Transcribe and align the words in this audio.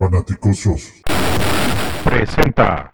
Fanaticosos 0.00 1.02
presenta 2.02 2.90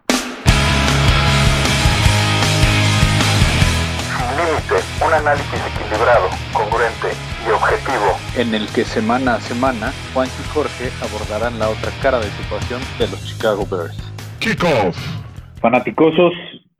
Sin 4.10 4.26
límite, 4.36 4.74
un 5.06 5.12
análisis 5.14 5.60
equilibrado, 5.70 6.26
congruente 6.52 7.06
y 7.46 7.50
objetivo. 7.52 8.10
en 8.36 8.56
el 8.56 8.66
que 8.74 8.82
semana 8.82 9.36
a 9.36 9.40
semana 9.40 9.92
Juan 10.12 10.26
y 10.26 10.48
Jorge 10.48 10.90
abordarán 11.00 11.60
la 11.60 11.68
otra 11.68 11.92
cara 12.02 12.18
de 12.18 12.26
situación 12.26 12.80
de 12.98 13.06
los 13.06 13.24
Chicago 13.24 13.64
Bears. 13.70 14.12
Kickoff. 14.40 14.98
Fanaticosos, 15.60 16.32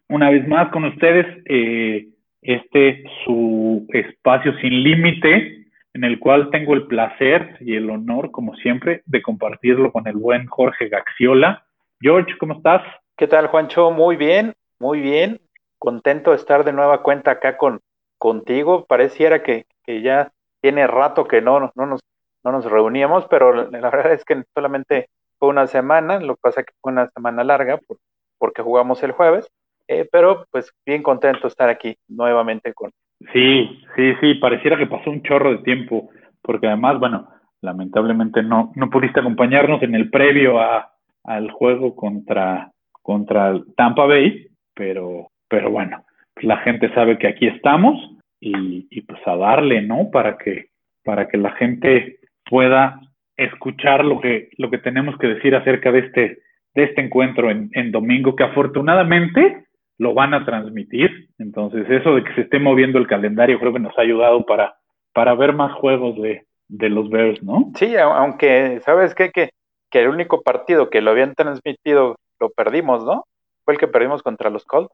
una 0.08 0.30
vez 0.30 0.48
más 0.48 0.72
con 0.72 0.86
ustedes, 0.86 1.24
eh, 1.44 2.08
este 2.42 3.04
su 3.24 3.86
espacio 3.92 4.58
sin 4.60 4.82
límite, 4.82 5.55
en 5.96 6.04
el 6.04 6.18
cual 6.20 6.50
tengo 6.50 6.74
el 6.74 6.86
placer 6.86 7.56
y 7.60 7.74
el 7.74 7.88
honor, 7.88 8.30
como 8.30 8.54
siempre, 8.56 9.02
de 9.06 9.22
compartirlo 9.22 9.90
con 9.92 10.06
el 10.06 10.16
buen 10.16 10.46
Jorge 10.46 10.90
Gaxiola. 10.90 11.64
George, 12.00 12.36
¿cómo 12.38 12.52
estás? 12.52 12.82
¿Qué 13.16 13.26
tal, 13.26 13.46
Juancho? 13.46 13.90
Muy 13.90 14.16
bien, 14.16 14.52
muy 14.78 15.00
bien. 15.00 15.40
Contento 15.78 16.32
de 16.32 16.36
estar 16.36 16.64
de 16.64 16.74
nueva 16.74 17.02
cuenta 17.02 17.30
acá 17.30 17.56
con 17.56 17.80
contigo. 18.18 18.84
Pareciera 18.84 19.42
que, 19.42 19.64
ya 19.86 20.30
tiene 20.60 20.86
rato 20.86 21.26
que 21.26 21.40
no, 21.40 21.72
no, 21.74 21.86
nos, 21.86 22.00
no 22.44 22.52
nos 22.52 22.66
reuníamos, 22.66 23.26
pero 23.28 23.54
la 23.54 23.90
verdad 23.90 24.12
es 24.12 24.24
que 24.26 24.44
solamente 24.54 25.08
fue 25.38 25.48
una 25.48 25.66
semana, 25.66 26.20
lo 26.20 26.34
que 26.34 26.40
pasa 26.42 26.62
que 26.62 26.74
fue 26.82 26.92
una 26.92 27.08
semana 27.08 27.42
larga 27.42 27.78
por- 27.78 27.98
porque 28.38 28.60
jugamos 28.60 29.02
el 29.02 29.12
jueves, 29.12 29.48
eh, 29.88 30.06
pero 30.12 30.44
pues 30.50 30.70
bien 30.84 31.02
contento 31.02 31.42
de 31.42 31.48
estar 31.48 31.70
aquí 31.70 31.96
nuevamente 32.06 32.74
con, 32.74 32.90
Sí, 33.32 33.82
sí, 33.96 34.14
sí, 34.20 34.34
pareciera 34.34 34.76
que 34.76 34.86
pasó 34.86 35.10
un 35.10 35.22
chorro 35.22 35.52
de 35.52 35.62
tiempo, 35.62 36.10
porque 36.42 36.66
además, 36.66 36.98
bueno, 36.98 37.28
lamentablemente 37.62 38.42
no, 38.42 38.72
no 38.74 38.90
pudiste 38.90 39.20
acompañarnos 39.20 39.82
en 39.82 39.94
el 39.94 40.10
previo 40.10 40.60
a, 40.60 40.92
al 41.24 41.50
juego 41.50 41.96
contra, 41.96 42.70
contra 43.02 43.48
el 43.48 43.74
Tampa 43.74 44.06
Bay, 44.06 44.48
pero, 44.74 45.28
pero 45.48 45.70
bueno, 45.70 46.04
la 46.42 46.58
gente 46.58 46.92
sabe 46.94 47.18
que 47.18 47.28
aquí 47.28 47.46
estamos 47.46 47.96
y, 48.40 48.86
y 48.90 49.00
pues 49.02 49.20
a 49.26 49.36
darle, 49.36 49.82
¿no? 49.82 50.10
Para 50.10 50.36
que, 50.36 50.66
para 51.02 51.28
que 51.28 51.38
la 51.38 51.52
gente 51.52 52.18
pueda 52.48 53.00
escuchar 53.36 54.04
lo 54.04 54.20
que, 54.20 54.50
lo 54.58 54.70
que 54.70 54.78
tenemos 54.78 55.16
que 55.18 55.28
decir 55.28 55.54
acerca 55.54 55.90
de 55.90 56.00
este, 56.00 56.38
de 56.74 56.84
este 56.84 57.00
encuentro 57.00 57.50
en, 57.50 57.70
en 57.72 57.90
domingo, 57.90 58.36
que 58.36 58.44
afortunadamente 58.44 59.65
lo 59.98 60.14
van 60.14 60.34
a 60.34 60.44
transmitir. 60.44 61.30
Entonces, 61.38 61.88
eso 61.90 62.14
de 62.14 62.24
que 62.24 62.34
se 62.34 62.40
esté 62.42 62.58
moviendo 62.58 62.98
el 62.98 63.06
calendario 63.06 63.58
creo 63.58 63.72
que 63.72 63.78
nos 63.80 63.96
ha 63.98 64.02
ayudado 64.02 64.44
para, 64.44 64.76
para 65.12 65.34
ver 65.34 65.52
más 65.52 65.72
juegos 65.74 66.16
de, 66.20 66.46
de 66.68 66.88
los 66.90 67.08
Bears, 67.10 67.42
¿no? 67.42 67.72
Sí, 67.76 67.96
aunque, 67.96 68.80
¿sabes 68.84 69.14
qué? 69.14 69.30
Que, 69.30 69.50
que 69.90 70.00
el 70.02 70.08
único 70.08 70.42
partido 70.42 70.90
que 70.90 71.00
lo 71.00 71.10
habían 71.12 71.34
transmitido 71.34 72.16
lo 72.40 72.50
perdimos, 72.50 73.04
¿no? 73.04 73.24
Fue 73.64 73.74
el 73.74 73.80
que 73.80 73.88
perdimos 73.88 74.22
contra 74.22 74.50
los 74.50 74.64
Colts. 74.64 74.92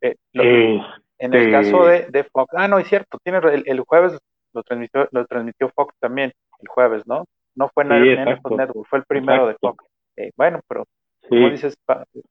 Eh, 0.00 0.14
Eh, 0.34 0.80
en 1.18 1.34
el 1.34 1.40
este- 1.40 1.50
caso 1.52 1.84
de, 1.86 2.06
de 2.10 2.24
Fox, 2.24 2.52
ah, 2.56 2.68
no, 2.68 2.78
es 2.78 2.88
cierto, 2.88 3.18
tiene 3.22 3.38
el, 3.52 3.62
el 3.66 3.80
jueves 3.80 4.18
lo 4.52 4.62
transmitió, 4.62 5.08
lo 5.10 5.26
transmitió 5.26 5.68
Fox 5.70 5.94
también, 5.98 6.32
el 6.60 6.68
jueves, 6.68 7.02
¿no? 7.06 7.24
No 7.56 7.68
fue 7.68 7.84
en 7.84 7.90
Sí, 7.90 7.96
el- 7.96 8.18
exacto. 8.18 8.56
Network, 8.56 8.88
fue 8.88 8.98
el 9.00 9.04
primero 9.04 9.46
de. 9.48 9.56
Fox. 9.60 9.84
Eh, 10.16 10.30
bueno, 10.36 10.60
pero 10.68 10.84
como 11.28 11.50
dices, 11.50 11.76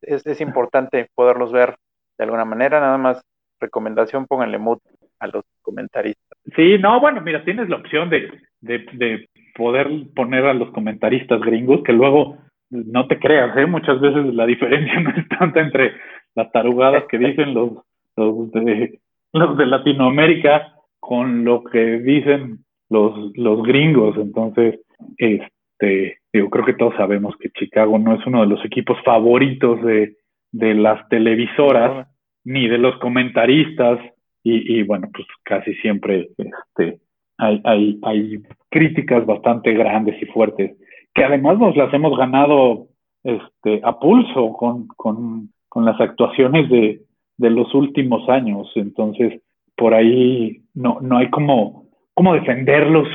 es, 0.02 0.26
es 0.26 0.42
importante 0.42 1.10
poderlos 1.16 1.52
ver 1.52 1.76
de 2.17 2.23
alguna 2.23 2.45
manera, 2.45 2.80
nada 2.80 2.97
más 2.97 3.22
recomendación, 3.59 4.28
pónganle 4.28 4.58
mute 4.58 4.83
a 5.19 5.28
los 5.28 5.44
comentaristas. 5.61 6.38
sí, 6.56 6.78
no, 6.80 7.00
bueno, 7.00 7.22
mira, 7.22 7.44
tienes 7.44 7.69
la 7.69 7.78
opción 7.78 8.09
de, 8.09 8.30
de, 8.61 8.86
de 8.94 9.30
poder 9.56 9.88
poner 10.16 10.45
a 10.45 10.53
los 10.53 10.72
comentaristas 10.72 11.39
gringos 11.41 11.81
que 11.84 11.94
luego 11.94 12.38
no 12.69 13.08
te 13.08 13.19
creas, 13.19 13.56
¿eh? 13.58 13.66
Muchas 13.66 14.02
veces 14.02 14.34
la 14.34 14.45
diferencia 14.45 15.00
no 15.00 15.11
es 15.11 15.28
tanta 15.30 15.61
entre 15.61 15.94
las 16.36 16.52
tarugadas 16.52 17.06
que 17.09 17.17
dicen 17.17 17.53
los, 17.53 17.72
los, 18.16 18.52
de, 18.52 19.00
los 19.31 19.57
de 19.57 19.66
Latinoamérica 19.66 20.73
con 21.00 21.46
lo 21.46 21.63
que 21.63 22.00
dicen 22.00 22.59
los, 22.90 23.38
los 23.38 23.63
gringos. 23.63 24.18
Entonces, 24.18 24.79
este, 25.18 26.18
digo, 26.31 26.50
creo 26.50 26.66
que 26.66 26.73
todos 26.73 26.96
sabemos 26.96 27.35
que 27.38 27.50
Chicago 27.52 28.00
no 28.00 28.16
es 28.16 28.25
uno 28.25 28.41
de 28.41 28.47
los 28.47 28.66
equipos 28.66 28.97
favoritos 29.03 29.81
de, 29.84 30.16
de 30.53 30.74
las 30.74 31.08
televisoras 31.09 32.08
ni 32.46 32.69
de 32.69 32.78
los 32.78 32.97
comentaristas 33.00 34.00
y, 34.44 34.80
y 34.80 34.84
bueno, 34.84 35.09
pues 35.14 35.28
casi 35.44 35.74
siempre 35.75 36.30
este, 36.38 37.00
hay, 37.38 37.62
hay, 37.66 38.00
hay 38.03 38.44
críticas 38.69 39.25
bastante 39.25 39.74
grandes 39.74 40.22
y 40.22 40.25
fuertes 40.28 40.78
que 41.14 41.24
además 41.24 41.59
nos 41.59 41.75
las 41.75 41.94
hemos 41.94 42.18
ganado 42.18 42.88
este, 43.24 43.81
a 43.84 44.00
pulso 44.00 44.53
con, 44.53 44.88
con, 44.88 45.50
con 45.69 45.86
las 45.86 46.00
actuaciones 46.00 46.70
de, 46.70 47.02
de 47.38 47.50
los 47.50 47.74
últimos 47.74 48.28
años. 48.30 48.72
Entonces, 48.75 49.41
por 49.75 49.94
ahí 49.94 50.64
no, 50.74 51.00
no 51.02 51.18
hay 51.18 51.30
como, 51.30 51.85
como 52.14 52.34
defenderlos 52.34 53.08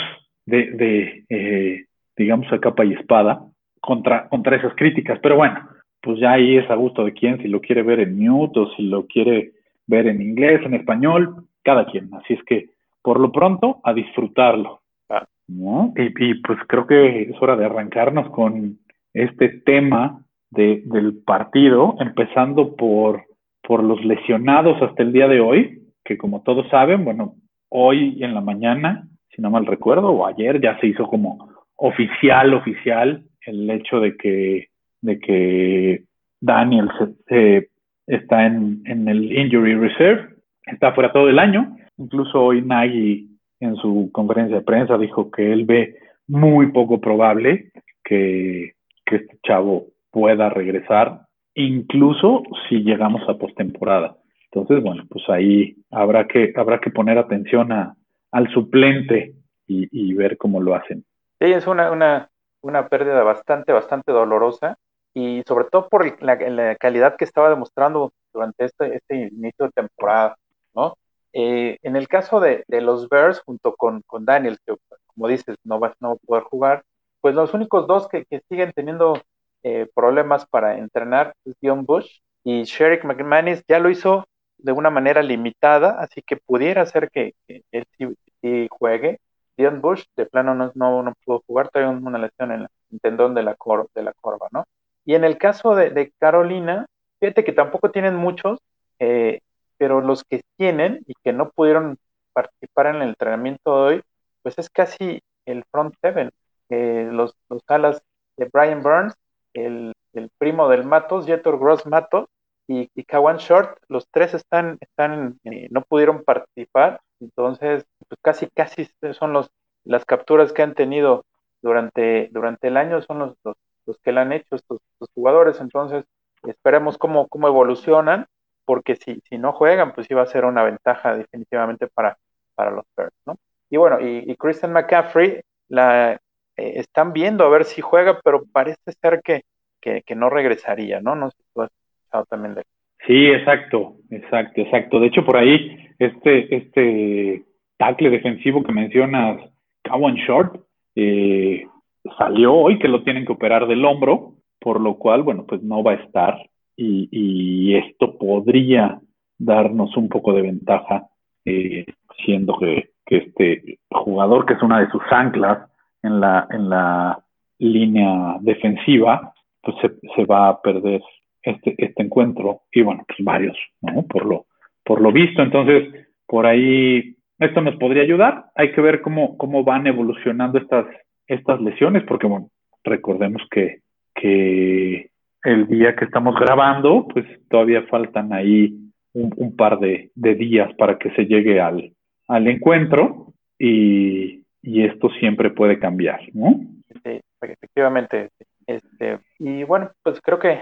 de, 0.47 0.71
de 0.73 1.25
eh, 1.29 1.85
digamos, 2.17 2.51
a 2.53 2.59
capa 2.59 2.85
y 2.85 2.95
espada 2.95 3.43
contra, 3.81 4.29
contra 4.29 4.57
esas 4.57 4.75
críticas. 4.77 5.19
Pero 5.23 5.37
bueno, 5.37 5.61
pues 6.09 6.21
ya 6.21 6.33
ahí 6.33 6.57
es 6.57 6.71
a 6.71 6.75
gusto 6.75 7.05
de 7.05 7.13
quién, 7.13 7.37
si 7.43 7.49
lo 7.49 7.61
quiere 7.61 7.83
ver 7.83 8.01
en 8.01 8.19
mute 8.19 8.61
o 8.61 8.71
si 8.71 8.83
lo 8.85 9.07
quiere 9.07 9.53
ver 9.87 10.07
en 10.07 10.23
inglés, 10.23 10.63
en 10.65 10.73
español, 10.73 11.45
cada 11.63 11.85
quien. 11.85 12.09
Así 12.15 12.33
es 12.33 12.43
que, 12.45 12.71
por 13.03 13.21
lo 13.21 13.31
pronto, 13.31 13.81
a 13.85 13.93
disfrutarlo. 13.93 14.81
Ah. 15.11 15.27
¿no? 15.49 15.93
Y, 15.99 16.05
y, 16.31 16.35
pues 16.37 16.61
creo 16.67 16.87
que 16.87 17.25
es 17.25 17.43
hora 17.43 17.57
de 17.57 17.67
arrancarnos 17.67 18.31
con 18.31 18.79
este 19.13 19.51
tema 19.51 20.25
de, 20.49 20.81
del 20.87 21.19
partido, 21.27 21.97
empezando 22.01 22.75
por, 22.75 23.25
por 23.61 23.85
los 23.85 24.03
lesionados 24.03 24.81
hasta 24.81 25.03
el 25.03 25.13
día 25.13 25.29
de 25.29 25.41
hoy, 25.41 25.83
que 26.07 26.17
como 26.17 26.41
todos 26.41 26.67
saben, 26.71 27.05
bueno, 27.05 27.35
hoy 27.69 28.25
en 28.25 28.33
la 28.33 28.41
mañana, 28.41 29.07
si 29.37 29.43
no 29.43 29.51
mal 29.51 29.67
recuerdo, 29.67 30.09
o 30.09 30.27
ayer 30.27 30.59
ya 30.59 30.81
se 30.81 30.87
hizo 30.87 31.07
como 31.07 31.51
oficial, 31.77 32.55
oficial, 32.55 33.25
el 33.45 33.69
hecho 33.69 34.01
de 34.01 34.17
que, 34.17 34.68
de 35.01 35.19
que 35.19 36.05
Daniel 36.41 36.91
eh, 37.29 37.69
está 38.07 38.47
en, 38.47 38.83
en 38.87 39.09
el 39.09 39.33
Injury 39.33 39.75
Reserve, 39.75 40.37
está 40.67 40.93
fuera 40.93 41.13
todo 41.13 41.29
el 41.29 41.39
año. 41.39 41.77
Incluso 41.97 42.43
hoy 42.43 42.63
Nagy 42.63 43.29
en 43.61 43.77
su 43.77 44.11
conferencia 44.13 44.57
de 44.57 44.65
prensa 44.65 44.97
dijo 44.99 45.31
que 45.31 45.53
él 45.53 45.65
ve 45.65 45.97
muy 46.27 46.71
poco 46.73 47.01
probable 47.01 47.73
que, 48.05 48.75
que 49.05 49.17
este 49.17 49.39
chavo 49.45 49.87
pueda 50.11 50.49
regresar, 50.49 51.23
incluso 51.55 52.43
si 52.69 52.83
llegamos 52.83 53.29
a 53.29 53.37
postemporada. 53.37 54.17
Entonces, 54.51 54.83
bueno, 54.83 55.05
pues 55.11 55.29
ahí 55.29 55.77
habrá 55.91 56.27
que, 56.27 56.53
habrá 56.57 56.81
que 56.81 56.91
poner 56.91 57.19
atención 57.19 57.73
a, 57.73 57.95
al 58.33 58.49
suplente 58.51 59.35
y, 59.67 59.89
y 59.91 60.15
ver 60.15 60.37
cómo 60.39 60.61
lo 60.63 60.75
hacen. 60.75 61.05
Sí, 61.41 61.53
es 61.53 61.67
una, 61.67 61.91
una, 61.91 62.29
una 62.63 62.89
pérdida 62.89 63.23
bastante, 63.23 63.73
bastante 63.73 64.13
dolorosa 64.13 64.77
y 65.19 65.43
sobre 65.47 65.67
todo 65.67 65.89
por 65.89 66.23
la, 66.23 66.37
la 66.37 66.77
calidad 66.77 67.17
que 67.17 67.25
estaba 67.25 67.51
demostrando 67.51 68.13
durante 68.33 68.65
este, 68.67 68.97
este 68.97 69.17
inicio 69.33 69.67
de 69.67 69.73
temporada, 69.73 70.37
¿no? 70.75 70.95
Eh, 71.33 71.79
en 71.83 71.97
el 71.97 72.09
caso 72.09 72.41
de, 72.41 72.65
de 72.69 72.81
los 72.81 73.09
Bears, 73.09 73.41
junto 73.41 73.75
con, 73.77 74.03
con 74.07 74.25
Daniel, 74.25 74.59
que 74.67 74.75
como 75.07 75.29
dices, 75.29 75.57
no 75.65 75.79
va, 75.81 75.95
no 76.01 76.11
va 76.11 76.15
a 76.15 76.27
poder 76.27 76.43
jugar, 76.45 76.85
pues 77.21 77.35
los 77.35 77.53
únicos 77.55 77.87
dos 77.87 78.09
que, 78.09 78.25
que 78.27 78.41
siguen 78.49 78.73
teniendo 78.75 79.21
eh, 79.63 79.89
problemas 79.95 80.47
para 80.47 80.79
entrenar 80.79 81.35
es 81.45 81.55
Dion 81.61 81.85
Bush 81.85 82.21
y 82.45 82.65
Sherrick 82.65 83.05
McManus 83.05 83.63
ya 83.69 83.79
lo 83.79 83.91
hizo 83.91 84.25
de 84.59 84.73
una 84.73 84.91
manera 84.91 85.23
limitada, 85.23 85.97
así 86.01 86.23
que 86.23 86.37
pudiera 86.37 86.85
ser 86.87 87.11
que, 87.11 87.35
que 87.47 87.63
él 87.73 87.85
sí, 87.99 88.07
sí 88.41 88.69
juegue. 88.71 89.21
Dion 89.57 89.81
Bush 89.81 90.05
de 90.17 90.27
plano 90.27 90.55
no, 90.55 90.73
no, 90.75 91.03
no 91.03 91.13
pudo 91.25 91.43
jugar, 91.47 91.69
trae 91.71 91.87
un- 91.89 92.07
una 92.07 92.19
lesión 92.19 92.53
en 92.53 92.63
el 92.91 93.01
tendón 93.01 93.35
de 93.35 93.43
la, 93.43 93.55
cor- 93.57 93.89
de 93.95 94.03
la 94.03 94.13
corva, 94.15 94.49
¿no? 94.53 94.65
Y 95.09 95.15
en 95.15 95.25
el 95.25 95.39
caso 95.39 95.75
de, 95.75 96.13
Carolina, 96.19 96.85
fíjate 97.19 97.43
que 97.43 97.55
tampoco 97.55 97.91
tienen 97.91 98.15
muchos, 98.15 98.59
eh, 98.99 99.41
pero 99.79 100.03
los 100.03 100.23
que 100.23 100.43
tienen 100.59 101.03
y 101.07 101.15
que 101.25 101.33
no 101.33 101.49
pudieron 101.49 101.97
participar 102.35 102.89
en 102.89 102.97
el 102.97 103.09
entrenamiento 103.09 103.75
de 103.75 103.95
hoy, 103.95 104.03
pues 104.43 104.59
es 104.59 104.69
casi 104.69 105.23
el 105.47 105.65
front 105.71 105.95
seven. 106.03 106.31
Eh, 106.69 107.09
los, 107.11 107.35
los 107.49 107.63
alas 107.69 108.03
de 108.37 108.51
Brian 108.53 108.83
Burns, 108.83 109.15
el, 109.55 109.95
el 110.13 110.29
primo 110.37 110.69
del 110.69 110.85
Matos, 110.85 111.25
Jetor 111.25 111.59
Gross 111.59 111.87
Matos 111.87 112.27
y, 112.67 112.91
y 112.95 113.05
Kawan 113.05 113.39
Short, 113.39 113.79
los 113.89 114.07
tres 114.11 114.35
están, 114.35 114.77
están 114.79 115.41
eh, 115.45 115.69
no 115.71 115.81
pudieron 115.85 116.23
participar, 116.23 117.01
entonces 117.21 117.87
pues 118.07 118.21
casi, 118.21 118.49
casi 118.55 118.91
son 119.15 119.33
los, 119.33 119.51
las 119.85 120.05
capturas 120.05 120.53
que 120.53 120.61
han 120.61 120.75
tenido 120.75 121.25
durante, 121.63 122.29
durante 122.31 122.69
el 122.69 122.77
año, 122.77 123.01
son 123.01 123.21
los, 123.21 123.37
los, 123.43 123.57
los 123.89 123.99
que 124.01 124.13
le 124.13 124.21
han 124.21 124.33
hecho 124.33 124.55
estos, 124.55 124.81
jugadores, 125.15 125.61
entonces 125.61 126.05
esperemos 126.47 126.99
cómo, 126.99 127.27
cómo 127.27 127.49
evolucionan, 127.49 128.27
porque 128.67 128.97
si, 128.97 129.21
si 129.29 129.39
no 129.39 129.53
juegan, 129.53 129.95
pues 129.95 130.11
iba 130.11 130.23
a 130.23 130.27
ser 130.27 130.45
una 130.45 130.63
ventaja 130.63 131.17
definitivamente 131.17 131.89
para, 131.89 132.19
para 132.55 132.71
los 132.71 132.85
Bears, 132.97 133.15
¿no? 133.27 133.37
Y 133.71 133.79
bueno, 133.79 133.99
y, 134.01 134.31
y 134.31 134.37
Christian 134.37 134.73
McCaffrey, 134.73 135.41
la 135.69 136.13
eh, 136.59 136.73
están 136.81 137.13
viendo 137.13 137.45
a 137.45 137.49
ver 137.49 137.65
si 137.65 137.81
juega, 137.81 138.21
pero 138.23 138.45
parece 138.53 138.93
ser 139.01 139.23
que, 139.25 139.43
que, 139.81 140.15
no 140.15 140.29
regresaría, 140.29 141.01
¿no? 141.01 141.15
No 141.15 141.31
si 141.31 141.39
tú 141.55 141.63
has 141.63 141.71
escuchado 141.71 142.27
también 142.27 142.55
de 142.55 142.63
Sí, 143.07 143.29
exacto, 143.29 143.97
exacto, 144.11 144.61
exacto. 144.61 145.01
De 145.01 145.07
hecho, 145.07 145.25
por 145.25 145.37
ahí, 145.39 145.89
este, 145.99 146.55
este 146.55 147.45
tackle 147.79 148.11
defensivo 148.11 148.63
que 148.63 148.73
mencionas, 148.73 149.41
Cowan 149.89 150.17
Short, 150.17 150.61
eh, 150.95 151.67
salió 152.17 152.55
hoy 152.55 152.79
que 152.79 152.89
lo 152.89 153.03
tienen 153.03 153.27
que 153.27 153.33
operar 153.33 153.67
del 153.67 153.85
hombro, 153.85 154.35
por 154.61 154.81
lo 154.81 154.97
cual, 154.97 155.23
bueno, 155.23 155.45
pues 155.47 155.63
no 155.63 155.83
va 155.83 155.93
a 155.93 155.97
estar 155.97 156.39
y, 156.77 157.75
esto 157.75 158.17
podría 158.17 159.01
darnos 159.37 159.97
un 159.97 160.09
poco 160.09 160.33
de 160.33 160.43
ventaja, 160.43 161.09
eh, 161.45 161.85
siendo 162.25 162.57
que, 162.59 162.91
este 163.07 163.79
jugador, 163.91 164.45
que 164.45 164.55
es 164.55 164.63
una 164.63 164.81
de 164.81 164.91
sus 164.91 165.03
anclas 165.11 165.71
en 166.03 166.21
la, 166.21 166.47
en 166.51 166.69
la 166.69 167.19
línea 167.59 168.37
defensiva, 168.41 169.33
pues 169.63 169.77
se, 169.81 169.91
se 170.15 170.25
va 170.27 170.49
a 170.49 170.61
perder 170.61 171.03
este, 171.43 171.75
este 171.79 172.03
encuentro 172.03 172.63
y 172.73 172.83
bueno, 172.83 173.05
pues 173.07 173.19
varios, 173.25 173.57
¿no? 173.81 174.03
Por 174.03 174.27
lo, 174.27 174.47
por 174.85 175.01
lo 175.01 175.11
visto, 175.11 175.43
entonces, 175.43 176.07
por 176.27 176.47
ahí 176.47 177.17
esto 177.39 177.61
nos 177.61 177.77
podría 177.77 178.03
ayudar. 178.03 178.47
Hay 178.55 178.73
que 178.73 178.81
ver 178.81 179.01
cómo, 179.01 179.37
cómo 179.39 179.65
van 179.65 179.87
evolucionando 179.87 180.59
estas, 180.59 180.87
estas 181.29 181.61
lesiones, 181.61 182.03
porque 182.05 182.27
bueno, 182.27 182.51
recordemos 182.83 183.43
que, 183.51 183.81
que 184.15 185.11
el 185.45 185.67
día 185.69 185.95
que 185.95 186.07
estamos 186.07 186.35
grabando, 186.41 187.07
pues 187.07 187.27
todavía 187.49 187.83
faltan 187.87 188.33
ahí 188.33 188.75
un, 189.13 189.57
par 189.57 189.79
de, 189.79 190.11
días 190.15 190.73
para 190.75 190.99
que 190.99 191.11
se 191.11 191.27
llegue 191.27 191.61
al, 191.61 191.93
al 192.29 192.49
encuentro 192.49 193.33
y, 193.59 194.45
y, 194.63 194.85
esto 194.85 195.11
siempre 195.21 195.51
puede 195.51 195.79
cambiar, 195.79 196.21
¿no? 196.33 196.61
Sí, 197.05 197.21
efectivamente. 197.41 198.31
Este, 198.67 199.19
y 199.39 199.65
bueno, 199.65 199.91
pues 200.03 200.21
creo 200.21 200.39
que 200.39 200.61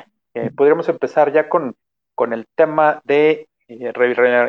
podríamos 0.55 0.89
empezar 0.89 1.33
ya 1.33 1.49
con, 1.49 1.75
con 2.15 2.33
el 2.33 2.47
tema 2.55 3.01
de 3.05 3.49
eh, 3.69 3.93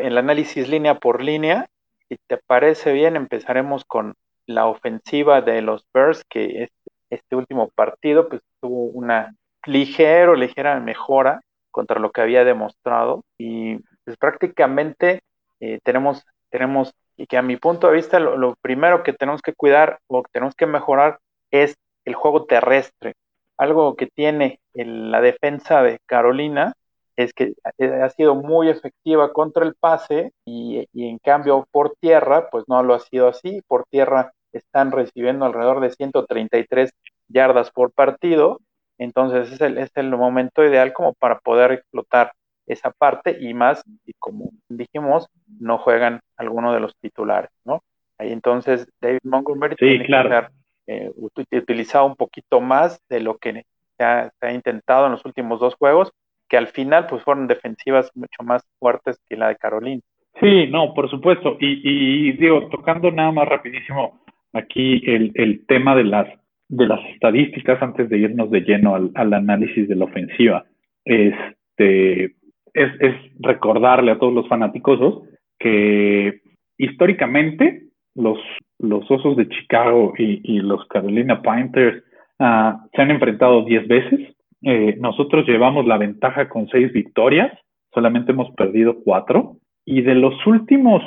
el 0.03 0.17
análisis 0.17 0.69
línea 0.69 0.95
por 0.95 1.23
línea. 1.23 1.67
Si 2.07 2.17
te 2.27 2.37
parece 2.37 2.93
bien, 2.93 3.15
empezaremos 3.15 3.83
con 3.85 4.13
la 4.47 4.65
ofensiva 4.65 5.41
de 5.41 5.61
los 5.61 5.85
Bears, 5.93 6.23
que 6.27 6.63
este, 6.63 6.91
este 7.09 7.35
último 7.35 7.69
partido 7.69 8.27
pues 8.29 8.41
tuvo 8.59 8.85
una 8.85 9.35
ligera 9.65 10.33
ligera 10.35 10.79
mejora 10.79 11.41
contra 11.71 11.99
lo 11.99 12.11
que 12.11 12.21
había 12.21 12.43
demostrado 12.43 13.23
y 13.37 13.77
pues 14.05 14.17
prácticamente 14.17 15.21
eh, 15.59 15.79
tenemos, 15.83 16.23
tenemos, 16.49 16.93
y 17.17 17.27
que 17.27 17.37
a 17.37 17.41
mi 17.41 17.57
punto 17.57 17.87
de 17.87 17.93
vista 17.93 18.19
lo, 18.19 18.55
primero 18.61 19.03
que 19.03 19.13
tenemos 19.13 19.41
que 19.41 19.53
cuidar 19.53 19.99
o 20.07 20.23
que 20.23 20.31
tenemos 20.31 20.55
que 20.55 20.65
mejorar 20.65 21.19
es 21.51 21.75
el 22.05 22.15
juego 22.15 22.45
terrestre. 22.45 23.13
Algo 23.57 23.95
que 23.95 24.07
tiene 24.07 24.59
la 24.73 25.19
defensa 25.21 25.81
de 25.81 25.99
Carolina 26.05 26.73
es 27.15 27.33
que 27.33 27.53
ha 27.69 28.09
sido 28.11 28.35
muy 28.35 28.69
efectiva 28.69 29.33
contra 29.33 29.65
el 29.65 29.75
pase 29.75 30.31
y, 30.45 30.87
en 30.93 31.17
cambio 31.17 31.67
por 31.71 31.95
tierra, 31.99 32.49
pues 32.49 32.65
no 32.67 32.83
lo 32.83 32.93
ha 32.93 32.99
sido 32.99 33.27
así. 33.27 33.61
Por 33.67 33.85
tierra 33.89 34.33
están 34.51 34.91
recibiendo 34.91 35.45
alrededor 35.45 35.79
de 35.81 35.91
133 35.91 36.91
yardas 37.27 37.71
por 37.71 37.91
partido 37.91 38.59
entonces 38.97 39.51
es 39.51 39.61
el, 39.61 39.77
es 39.77 39.91
el 39.95 40.09
momento 40.09 40.63
ideal 40.63 40.93
como 40.93 41.13
para 41.13 41.39
poder 41.39 41.71
explotar 41.71 42.31
esa 42.65 42.91
parte 42.91 43.37
y 43.39 43.53
más, 43.53 43.83
y 44.05 44.13
como 44.19 44.49
dijimos, 44.67 45.27
no 45.59 45.77
juegan 45.77 46.19
alguno 46.35 46.73
de 46.73 46.81
los 46.81 46.95
titulares, 46.97 47.51
¿no? 47.63 47.81
Ahí 48.17 48.31
entonces 48.31 48.89
David 48.99 49.19
Montgomery 49.23 49.75
tiene 49.75 50.05
que 50.05 50.11
ser 50.11 50.49
eh, 50.87 51.11
utilizado 51.51 52.05
un 52.05 52.15
poquito 52.15 52.59
más 52.59 52.99
de 53.09 53.19
lo 53.21 53.37
que 53.37 53.63
se 53.97 54.03
ha, 54.03 54.31
intentado 54.51 55.05
en 55.05 55.13
los 55.13 55.23
últimos 55.23 55.59
dos 55.59 55.75
juegos, 55.75 56.11
que 56.49 56.57
al 56.57 56.67
final 56.67 57.07
pues 57.07 57.23
fueron 57.23 57.47
defensivas 57.47 58.09
mucho 58.15 58.43
más 58.43 58.63
fuertes 58.79 59.19
que 59.29 59.37
la 59.37 59.49
de 59.49 59.55
Carolina. 59.55 60.01
Sí, 60.39 60.67
no, 60.67 60.93
por 60.93 61.09
supuesto. 61.09 61.57
Y, 61.59 61.81
y 61.83 62.31
digo, 62.33 62.67
tocando 62.69 63.11
nada 63.11 63.31
más 63.31 63.47
rapidísimo 63.47 64.19
aquí 64.53 65.01
el, 65.05 65.65
tema 65.67 65.95
de 65.95 66.03
las 66.03 66.27
de 66.69 66.85
las 66.85 66.99
estadísticas 67.13 67.81
antes 67.81 68.09
de 68.09 68.17
irnos 68.17 68.51
de 68.51 68.61
lleno 68.61 68.95
al, 68.95 69.33
análisis 69.33 69.87
de 69.87 69.95
la 69.95 70.05
ofensiva. 70.05 70.65
Este, 71.05 72.35
es, 72.73 73.13
recordarle 73.39 74.11
a 74.11 74.19
todos 74.19 74.33
los 74.33 74.47
fanáticos 74.49 75.23
que 75.59 76.41
históricamente 76.77 77.83
los, 78.15 78.37
los 78.79 79.09
Osos 79.09 79.37
de 79.37 79.47
Chicago 79.47 80.13
y, 80.17 80.59
los 80.59 80.85
Carolina 80.87 81.41
Panthers 81.41 82.03
ah, 82.39 82.85
se 82.93 83.01
han 83.01 83.11
enfrentado 83.11 83.63
10 83.63 83.87
veces. 83.87 84.35
Eh, 84.63 84.97
nosotros 84.99 85.47
llevamos 85.47 85.85
la 85.85 85.97
ventaja 85.97 86.49
con 86.49 86.67
6 86.67 86.91
victorias, 86.91 87.57
solamente 87.93 88.31
hemos 88.31 88.51
perdido 88.55 88.97
4. 89.03 89.55
Y 89.85 90.01
de 90.01 90.15
los 90.15 90.33
últimos 90.45 91.01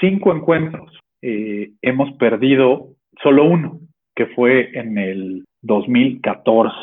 5 0.00 0.34
encuentros, 0.34 0.98
eh, 1.22 1.70
hemos 1.82 2.12
perdido 2.18 2.88
solo 3.22 3.44
uno 3.44 3.80
que 4.14 4.26
fue 4.26 4.76
en 4.78 4.98
el 4.98 5.44
2014. 5.62 6.74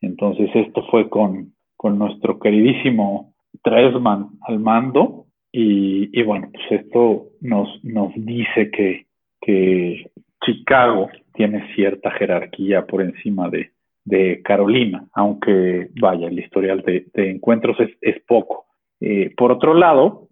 Entonces 0.00 0.50
esto 0.54 0.84
fue 0.90 1.08
con, 1.08 1.52
con 1.76 1.98
nuestro 1.98 2.38
queridísimo 2.38 3.34
Tresman 3.62 4.30
al 4.40 4.58
mando 4.58 5.26
y, 5.52 6.08
y, 6.18 6.22
bueno, 6.22 6.48
pues 6.52 6.82
esto 6.82 7.26
nos, 7.40 7.68
nos 7.84 8.12
dice 8.16 8.70
que, 8.70 9.06
que 9.40 10.10
Chicago 10.44 11.10
tiene 11.34 11.72
cierta 11.74 12.10
jerarquía 12.12 12.86
por 12.86 13.02
encima 13.02 13.48
de, 13.50 13.70
de 14.04 14.42
Carolina, 14.42 15.06
aunque 15.12 15.88
vaya, 16.00 16.28
el 16.28 16.38
historial 16.38 16.82
de, 16.82 17.06
encuentros 17.14 17.78
es, 17.80 17.90
es 18.00 18.22
poco. 18.26 18.66
Eh, 19.00 19.32
por 19.36 19.52
otro 19.52 19.74
lado, 19.74 20.28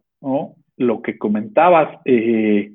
lo 0.77 1.03
que 1.03 1.19
comentabas, 1.19 2.01
eh, 2.05 2.73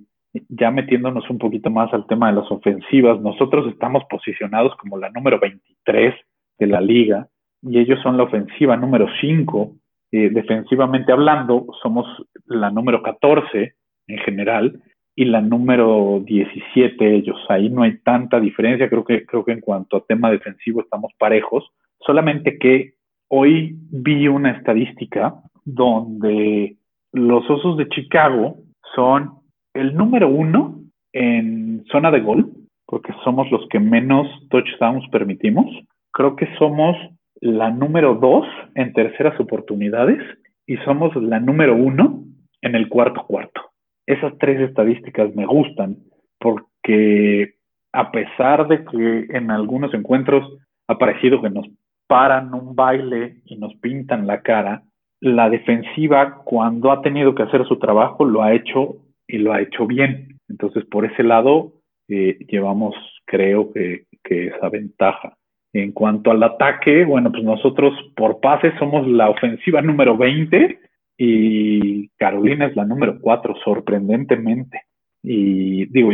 ya 0.50 0.72
metiéndonos 0.72 1.30
un 1.30 1.38
poquito 1.38 1.70
más 1.70 1.94
al 1.94 2.08
tema 2.08 2.30
de 2.30 2.42
las 2.42 2.52
ofensivas, 2.52 3.22
nosotros 3.22 3.68
estamos 3.72 4.04
posicionados 4.10 4.76
como 4.78 4.98
la 4.98 5.10
número 5.10 5.40
23 5.40 6.14
de 6.60 6.68
la 6.68 6.82
liga 6.82 7.28
y 7.62 7.80
ellos 7.80 8.00
son 8.02 8.18
la 8.18 8.24
ofensiva 8.24 8.78
número 8.78 9.08
5. 9.22 9.76
Eh, 10.12 10.30
defensivamente 10.30 11.12
hablando, 11.12 11.66
somos 11.82 12.06
la 12.46 12.70
número 12.70 13.02
14 13.02 13.74
en 14.08 14.18
general 14.20 14.80
y 15.16 15.26
la 15.26 15.42
número 15.42 16.22
17 16.26 17.16
ellos. 17.16 17.38
Ahí 17.50 17.70
no 17.70 17.84
hay 17.84 18.00
tanta 18.00 18.40
diferencia, 18.40 18.90
creo 18.90 19.04
que, 19.04 19.26
creo 19.26 19.46
que 19.46 19.54
en 19.54 19.62
cuanto 19.62 19.98
a 19.98 20.06
tema 20.06 20.30
defensivo 20.30 20.82
estamos 20.82 21.12
parejos, 21.18 21.70
solamente 22.00 22.60
que 22.60 22.94
hoy 23.30 23.76
vi 23.92 24.28
una 24.28 24.52
estadística 24.52 25.36
donde 25.64 26.76
los 27.12 27.50
Osos 27.50 27.78
de 27.78 27.88
Chicago 27.90 28.58
son 28.94 29.45
el 29.76 29.96
número 29.96 30.28
uno 30.28 30.80
en 31.14 31.86
zona 31.92 32.10
de 32.12 32.22
gol, 32.22 32.52
porque 32.86 33.14
somos 33.24 33.50
los 33.52 33.68
que 33.70 33.80
menos 33.80 34.28
touchdowns 34.50 35.08
permitimos. 35.10 35.66
Creo 36.12 36.36
que 36.36 36.48
somos 36.58 36.96
la 37.42 37.70
número 37.70 38.16
dos 38.16 38.48
en 38.76 38.94
terceras 38.94 39.40
oportunidades 39.40 40.20
y 40.66 40.78
somos 40.78 41.16
la 41.16 41.40
número 41.40 41.76
uno 41.76 42.24
en 42.62 42.76
el 42.76 42.90
cuarto 42.90 43.26
cuarto. 43.26 43.62
Esas 44.08 44.38
tres 44.40 44.60
estadísticas 44.62 45.36
me 45.36 45.46
gustan 45.46 45.98
porque 46.40 47.56
a 47.92 48.12
pesar 48.12 48.68
de 48.68 48.84
que 48.86 49.38
en 49.38 49.52
algunos 49.52 49.94
encuentros 49.94 50.58
ha 50.88 50.98
parecido 50.98 51.42
que 51.42 51.50
nos 51.50 51.68
paran 52.08 52.54
un 52.54 52.76
baile 52.76 53.38
y 53.46 53.58
nos 53.58 53.74
pintan 53.76 54.28
la 54.28 54.42
cara, 54.42 54.84
la 55.22 55.50
defensiva 55.50 56.42
cuando 56.44 56.92
ha 56.92 57.02
tenido 57.02 57.34
que 57.34 57.44
hacer 57.44 57.66
su 57.68 57.80
trabajo 57.80 58.26
lo 58.26 58.44
ha 58.44 58.54
hecho 58.54 58.98
y 59.28 59.38
lo 59.38 59.54
ha 59.54 59.62
hecho 59.62 59.88
bien. 59.88 60.40
Entonces, 60.50 60.86
por 60.86 61.06
ese 61.06 61.24
lado, 61.24 61.74
eh, 62.08 62.38
llevamos, 62.48 62.96
creo 63.26 63.72
que, 63.74 64.06
esa 64.28 64.70
ventaja. 64.70 65.38
En 65.72 65.92
cuanto 65.92 66.32
al 66.32 66.42
ataque, 66.42 67.06
bueno, 67.06 67.32
pues 67.32 67.44
nosotros 67.44 67.94
por 68.16 68.40
pases 68.40 68.74
somos 68.80 69.08
la 69.08 69.30
ofensiva 69.30 69.84
número 69.84 70.18
20 70.18 70.80
y 71.18 72.10
Carolina 72.18 72.66
es 72.66 72.76
la 72.76 72.86
número 72.86 73.20
4, 73.22 73.56
sorprendentemente. 73.64 74.82
Y 75.22 75.86
digo, 75.86 76.12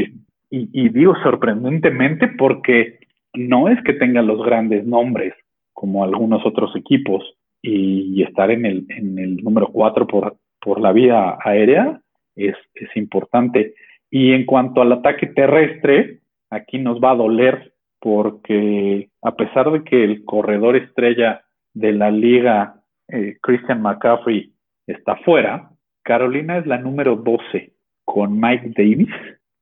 y, 0.49 0.89
digo 0.89 1.15
sorprendentemente 1.23 2.27
porque 2.37 2.99
no 3.33 3.69
es 3.69 3.81
que 3.83 3.93
tengan 3.93 4.27
los 4.27 4.43
grandes 4.43 4.85
nombres 4.85 5.33
como 5.71 6.03
algunos 6.03 6.45
otros 6.45 6.75
equipos 6.75 7.23
y, 7.61 8.21
estar 8.23 8.51
en 8.51 8.65
el, 8.65 8.85
en 8.89 9.17
el 9.19 9.37
número 9.37 9.67
4 9.67 10.05
por, 10.05 10.35
por 10.59 10.81
la 10.81 10.91
vía 10.91 11.37
aérea 11.43 12.01
es, 12.47 12.55
es 12.75 12.89
importante. 12.95 13.73
Y 14.09 14.33
en 14.33 14.45
cuanto 14.45 14.81
al 14.81 14.91
ataque 14.91 15.27
terrestre, 15.27 16.19
aquí 16.49 16.77
nos 16.79 16.99
va 16.99 17.11
a 17.11 17.15
doler 17.15 17.73
porque 17.99 19.09
a 19.21 19.35
pesar 19.35 19.71
de 19.71 19.83
que 19.83 20.03
el 20.03 20.25
corredor 20.25 20.75
estrella 20.75 21.43
de 21.73 21.93
la 21.93 22.11
liga, 22.11 22.81
eh, 23.07 23.37
Christian 23.41 23.81
McCaffrey, 23.81 24.51
está 24.87 25.15
fuera, 25.17 25.69
Carolina 26.03 26.57
es 26.57 26.65
la 26.65 26.77
número 26.77 27.15
12 27.15 27.73
con 28.03 28.39
Mike 28.39 28.73
Davis, 28.75 29.13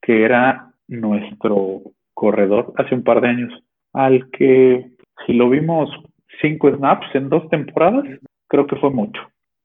que 0.02 0.24
era 0.24 0.72
nuestro 0.88 1.82
corredor 2.14 2.74
hace 2.78 2.96
un 2.96 3.04
par 3.04 3.22
de 3.22 3.28
años. 3.30 3.64
al 3.92 4.30
que 4.32 4.86
si 5.26 5.34
lo 5.34 5.50
vimos 5.50 5.90
cinco 6.42 6.70
snaps 6.70 7.08
en 7.16 7.30
dos 7.30 7.50
temporadas, 7.50 8.06
creo 8.48 8.68
que 8.68 8.76
fue 8.76 8.92
mucho. 8.92 9.20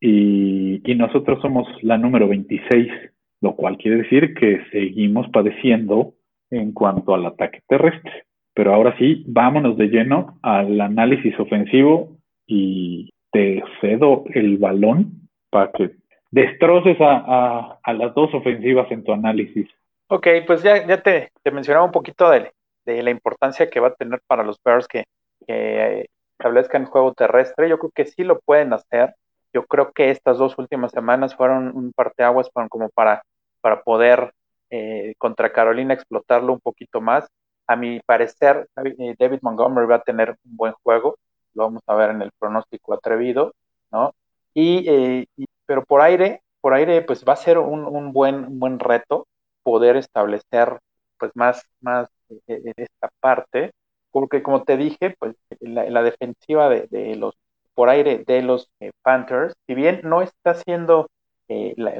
Y, 0.06 0.94
nosotros 0.96 1.40
somos 1.40 1.66
la 1.82 1.96
número 1.96 2.28
26, 2.28 2.92
lo 3.40 3.56
cual 3.56 3.78
quiere 3.78 4.02
decir 4.02 4.34
que 4.34 4.62
seguimos 4.70 5.28
padeciendo 5.30 6.12
en 6.50 6.73
cuanto 6.73 7.14
al 7.14 7.25
ataque 7.25 7.62
terrestre. 7.66 8.25
Pero 8.54 8.75
ahora 8.75 8.94
sí, 8.99 9.25
vámonos 9.26 9.78
de 9.78 9.87
lleno 9.87 10.38
al 10.42 10.78
análisis 10.80 11.38
ofensivo 11.40 12.18
y 12.46 13.11
te 13.32 13.62
cedo 13.80 14.25
el 14.34 14.58
balón 14.58 15.28
para 15.50 15.73
que 15.73 15.92
destroces 16.30 17.00
a, 17.00 17.78
a, 17.82 17.92
las 17.94 18.14
dos 18.14 18.32
ofensivas 18.34 18.90
en 18.90 19.04
tu 19.04 19.12
análisis. 19.12 19.68
Ok, 20.08 20.28
pues 20.46 20.62
ya, 20.62 20.87
ya 20.87 21.02
te, 21.02 21.30
te 21.42 21.50
mencionaba 21.50 21.87
un 21.87 21.92
poquito 21.92 22.28
de, 22.28 22.52
de, 22.84 23.02
la 23.02 23.11
importancia 23.11 23.70
que 23.70 23.80
va 23.80 23.88
a 23.88 23.94
tener 23.94 24.20
para 24.26 24.44
los 24.44 24.61
Bears 24.62 24.87
que, 24.87 25.04
que 25.46 26.06
establezcan 26.38 26.84
juego 26.84 27.14
terrestre. 27.14 27.70
Yo 27.70 27.78
creo 27.78 27.90
que 27.94 28.04
sí 28.04 28.23
lo 28.23 28.40
pueden 28.40 28.75
hacer. 28.75 29.14
Yo 29.54 29.64
creo 29.66 29.92
que 29.92 30.11
estas 30.11 30.38
dos 30.38 30.58
últimas 30.58 30.90
semanas 30.90 31.37
fueron 31.37 31.68
un 31.76 31.92
parteaguas 31.92 32.50
para, 32.50 32.68
como 32.68 32.88
para, 32.90 33.23
para 33.61 33.82
poder 33.82 34.34
eh, 34.70 35.14
contra 35.18 35.52
Carolina 35.52 35.94
explotarlo 35.94 36.52
un 36.52 36.61
poquito 36.61 37.00
más. 37.00 37.28
A 37.68 37.76
mi 37.76 38.00
parecer, 38.00 38.68
eh, 38.84 39.14
David 39.18 39.38
Montgomery 39.42 39.87
va 39.87 39.96
a 39.96 40.02
tener 40.02 40.30
un 40.30 40.56
buen 40.56 40.73
juego, 40.82 41.16
lo 41.54 41.64
vamos 41.64 41.82
a 41.87 41.94
ver 41.94 42.11
en 42.11 42.23
el 42.23 42.32
pronóstico 42.38 42.92
atrevido, 42.94 43.54
¿no? 43.92 44.12
Y, 44.54 44.88
eh, 44.88 45.26
pero 45.66 45.84
por 45.84 46.00
aire, 46.00 46.42
por 46.61 46.75
aire, 46.75 47.02
pues 47.02 47.25
va 47.25 47.34
a 47.34 47.37
ser 47.37 47.58
un, 47.58 48.12
buen, 48.12 48.58
buen 48.58 48.80
reto 48.80 49.26
poder 49.62 49.96
establecer, 49.96 50.80
pues 51.18 51.30
más, 51.34 51.62
más 51.80 52.08
esta 52.46 53.08
parte, 53.20 53.73
porque 54.11 54.42
como 54.42 54.64
te 54.64 54.76
dije, 54.76 55.14
pues 55.18 55.37
la, 55.61 56.02
defensiva 56.02 56.68
de, 56.68 57.16
los 57.16 57.34
por 57.74 57.88
aire 57.88 58.24
de 58.26 58.42
los 58.42 58.70
Panthers, 59.02 59.54
si 59.66 59.74
bien 59.74 60.00
no 60.04 60.22
está 60.22 60.54
siendo 60.54 61.08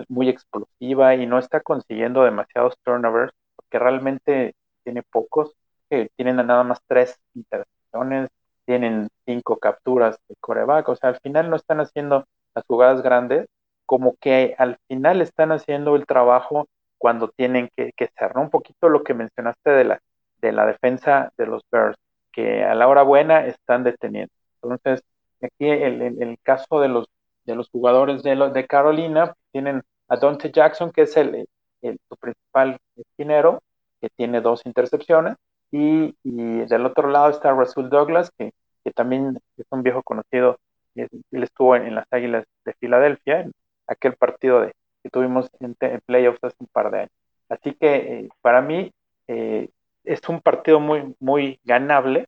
muy 0.09 0.29
explosiva 0.29 1.15
y 1.15 1.27
no 1.27 1.39
está 1.39 1.61
consiguiendo 1.61 2.25
demasiados 2.25 2.77
turnovers, 2.83 3.33
porque 3.57 3.79
realmente 3.79 4.55
tiene 4.85 5.03
pocos, 5.03 5.55
que 5.91 6.11
tienen 6.17 6.37
nada 6.37 6.63
más 6.65 6.81
tres 6.87 7.19
intercepciones, 7.35 8.31
tienen 8.65 9.09
cinco 9.27 9.59
capturas 9.59 10.19
de 10.29 10.37
coreback, 10.41 10.89
o 10.89 10.97
sea, 10.97 11.11
al 11.11 11.21
final 11.21 11.51
no 11.51 11.57
están 11.57 11.81
haciendo 11.81 12.25
las 12.55 12.65
jugadas 12.67 13.03
grandes, 13.03 13.47
como 13.87 14.17
que 14.21 14.55
al 14.59 14.79
final 14.89 15.21
están 15.21 15.53
haciendo 15.53 15.97
el 15.97 16.07
trabajo 16.07 16.67
cuando 16.99 17.29
tienen 17.29 17.69
que, 17.77 17.93
que 17.97 18.09
¿no? 18.35 18.43
Un 18.43 18.51
poquito 18.51 18.89
lo 18.89 19.03
que 19.05 19.15
mencionaste 19.15 19.71
de 19.71 19.85
la, 19.85 20.01
de 20.39 20.53
la 20.53 20.67
defensa 20.67 21.33
de 21.37 21.47
los 21.47 21.63
Bears, 21.71 21.99
que 22.33 22.65
a 22.65 22.75
la 22.75 22.89
hora 22.89 23.03
buena 23.03 23.47
están 23.47 23.85
deteniendo. 23.85 24.33
Entonces, 24.63 25.03
aquí 25.47 25.69
el, 25.69 26.03
el, 26.03 26.39
caso 26.43 26.81
de 26.81 26.89
los, 26.89 27.07
de 27.45 27.55
los 27.55 27.69
jugadores 27.71 28.23
de, 28.23 28.35
los, 28.37 28.53
de 28.53 28.67
Carolina, 28.67 29.35
tienen 29.53 29.83
a 30.09 30.17
Dante 30.17 30.51
Jackson, 30.51 30.91
que 30.91 31.03
es 31.03 31.17
el, 31.17 31.47
el, 31.83 31.99
su 32.09 32.17
principal 32.17 32.79
esquinero, 32.97 33.63
que 34.01 34.09
tiene 34.11 34.41
dos 34.41 34.65
intercepciones, 34.67 35.37
y, 35.71 36.15
del 36.23 36.87
otro 36.87 37.09
lado 37.09 37.31
está 37.31 37.51
Russell 37.51 37.89
Douglas, 37.89 38.31
que, 38.39 38.53
que 38.85 38.93
también 38.93 39.39
es 39.57 39.67
un 39.71 39.83
viejo 39.83 40.03
conocido, 40.03 40.59
él 40.95 41.09
estuvo 41.43 41.75
en, 41.75 41.95
las 41.97 42.07
Águilas 42.13 42.45
de 42.65 42.75
Filadelfia, 42.75 43.41
en 43.41 43.53
aquel 43.89 44.15
partido 44.15 44.61
de, 44.61 44.73
que 45.03 45.11
tuvimos 45.11 45.51
en, 45.61 45.75
playoffs 46.07 46.43
hace 46.43 46.57
un 46.61 46.69
par 46.69 46.91
de 46.91 46.99
años. 47.01 47.13
Así 47.49 47.75
que 47.75 47.95
eh, 47.95 48.29
para 48.41 48.63
mí 48.63 48.93
eh, 49.27 49.69
es 50.05 50.29
un 50.29 50.41
partido 50.41 50.81
muy, 50.81 51.15
muy 51.19 51.59
ganable, 51.65 52.27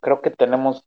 creo 0.00 0.22
que 0.22 0.30
tenemos 0.30 0.86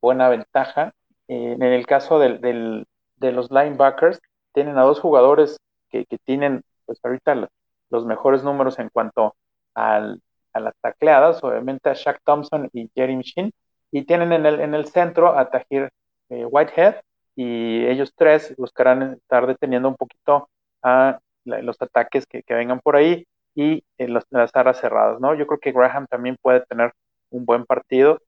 buena 0.00 0.28
ventaja. 0.28 0.92
en 1.28 1.62
el 1.62 1.86
caso 1.86 2.18
del, 2.18 2.40
del, 2.40 2.86
de 3.16 3.32
los 3.32 3.50
linebackers, 3.50 4.20
tienen 4.52 4.78
a 4.78 4.82
dos 4.82 5.00
jugadores 5.00 5.58
que, 5.90 6.04
que 6.06 6.18
tienen 6.18 6.62
pues 6.86 6.98
ahorita 7.02 7.48
los 7.90 8.06
mejores 8.06 8.42
números 8.42 8.78
en 8.78 8.88
cuanto 8.88 9.36
al, 9.74 10.20
a 10.52 10.60
las 10.60 10.74
tacleadas, 10.80 11.42
obviamente 11.42 11.90
a 11.90 11.94
Shaq 11.94 12.20
Thompson 12.24 12.68
y 12.72 12.90
Jerry 12.94 13.20
Shin, 13.22 13.52
y 13.92 14.04
tienen 14.04 14.32
en 14.32 14.46
el, 14.46 14.60
en 14.60 14.74
el 14.74 14.86
centro 14.86 15.38
a 15.38 15.50
Tahir 15.50 15.90
eh, 16.30 16.44
Whitehead, 16.46 16.96
y 17.36 17.86
ellos 17.86 18.12
tres 18.16 18.54
buscarán 18.56 19.14
estar 19.14 19.46
deteniendo 19.46 19.88
un 19.88 19.96
poquito 19.96 20.48
a 20.82 21.18
los 21.44 21.80
ataques 21.80 22.26
que, 22.26 22.42
que, 22.42 22.54
vengan 22.54 22.80
por 22.80 22.96
ahí 22.96 23.26
y 23.54 23.82
en 23.98 24.14
las 24.14 24.54
aras 24.54 24.80
cerradas, 24.80 25.20
¿no? 25.20 25.34
Yo 25.34 25.46
creo 25.46 25.58
que 25.58 25.72
Graham 25.72 26.06
también 26.06 26.36
puede 26.40 26.60
tener 26.66 26.92
un 27.30 27.44
buen 27.44 27.64
partido 27.64 28.20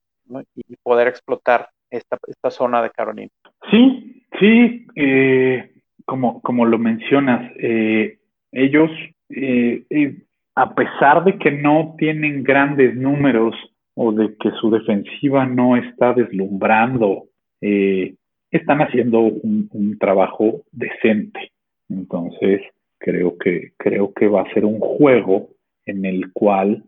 y 0.54 0.76
poder 0.82 1.08
explotar 1.08 1.68
esta, 1.92 2.18
esta 2.26 2.50
zona 2.50 2.82
de 2.82 2.90
Carolina. 2.90 3.30
Sí, 3.70 4.24
sí, 4.40 4.86
eh, 4.96 5.70
como, 6.04 6.40
como 6.42 6.64
lo 6.64 6.78
mencionas, 6.78 7.52
eh, 7.58 8.18
ellos 8.50 8.90
eh, 9.30 10.16
a 10.54 10.74
pesar 10.74 11.24
de 11.24 11.38
que 11.38 11.50
no 11.50 11.94
tienen 11.98 12.42
grandes 12.42 12.94
números 12.96 13.54
o 13.94 14.12
de 14.12 14.34
que 14.36 14.50
su 14.60 14.70
defensiva 14.70 15.46
no 15.46 15.76
está 15.76 16.12
deslumbrando, 16.12 17.24
están 17.60 18.80
haciendo 18.80 19.20
un, 19.20 19.96
trabajo 20.00 20.62
decente. 20.72 21.52
Entonces, 21.88 22.62
creo 22.98 23.38
que, 23.38 23.72
creo 23.78 24.12
que 24.12 24.26
va 24.28 24.42
a 24.42 24.52
ser 24.52 24.64
un 24.64 24.80
juego 24.80 25.50
en 25.86 26.04
el 26.04 26.32
cual 26.32 26.84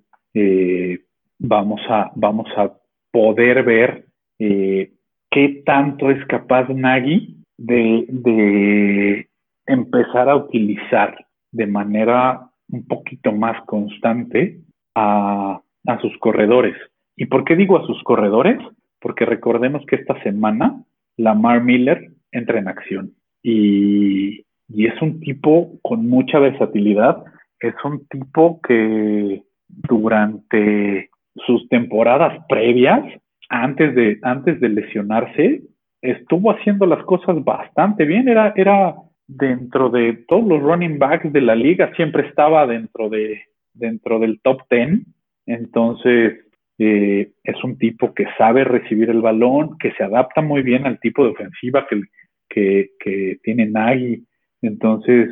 vamos, 1.38 1.80
a, 1.88 2.10
vamos 2.16 2.48
a 2.56 2.72
poder 3.14 3.62
ver 3.62 4.06
eh, 4.40 4.90
qué 5.30 5.62
tanto 5.64 6.10
es 6.10 6.26
capaz 6.26 6.68
Nagy 6.68 7.36
de, 7.56 9.28
empezar 9.66 10.28
a 10.28 10.34
utilizar 10.34 11.24
de 11.52 11.66
manera 11.68 12.50
un 12.68 12.84
poquito 12.88 13.30
más 13.30 13.64
constante 13.66 14.58
a, 14.96 15.60
a 15.86 16.00
sus 16.00 16.18
corredores. 16.18 16.74
¿Y 17.16 17.26
por 17.26 17.44
qué 17.44 17.54
digo 17.54 17.78
a 17.78 17.86
sus 17.86 18.02
corredores? 18.02 18.58
Porque 19.00 19.24
recordemos 19.24 19.86
que 19.86 19.94
esta 19.94 20.20
semana 20.24 20.82
Lamar 21.16 21.62
Miller 21.62 22.10
entra 22.32 22.58
en 22.58 22.66
acción 22.66 23.12
y, 23.44 24.44
y 24.68 24.86
es 24.86 25.00
un 25.00 25.20
tipo 25.20 25.78
con 25.82 26.08
mucha 26.08 26.40
versatilidad, 26.40 27.22
es 27.60 27.74
un 27.84 28.04
tipo 28.08 28.60
que 28.60 29.44
durante 29.68 31.10
sus 31.46 31.68
temporadas 31.68 32.44
previas, 32.48 33.02
antes 33.48 33.94
de, 33.94 34.18
antes 34.22 34.60
de 34.60 34.68
lesionarse, 34.68 35.62
estuvo 36.00 36.50
haciendo 36.50 36.86
las 36.86 37.02
cosas 37.04 37.42
bastante 37.44 38.04
bien, 38.04 38.28
era, 38.28 38.52
era 38.56 38.94
dentro 39.26 39.90
de 39.90 40.24
todos 40.28 40.46
los 40.46 40.60
running 40.60 40.98
backs 40.98 41.32
de 41.32 41.40
la 41.40 41.54
liga 41.54 41.90
siempre 41.96 42.28
estaba 42.28 42.66
dentro 42.66 43.08
de 43.08 43.40
dentro 43.72 44.18
del 44.18 44.38
top 44.42 44.60
10 44.70 45.00
entonces 45.46 46.44
eh, 46.78 47.30
es 47.44 47.64
un 47.64 47.78
tipo 47.78 48.12
que 48.14 48.26
sabe 48.36 48.64
recibir 48.64 49.10
el 49.10 49.20
balón 49.20 49.78
que 49.78 49.92
se 49.92 50.02
adapta 50.02 50.42
muy 50.42 50.62
bien 50.62 50.86
al 50.86 50.98
tipo 50.98 51.24
de 51.24 51.30
ofensiva 51.30 51.86
que, 51.88 52.02
que, 52.48 52.90
que 52.98 53.38
tiene 53.42 53.66
Nagy. 53.66 54.24
Entonces 54.62 55.30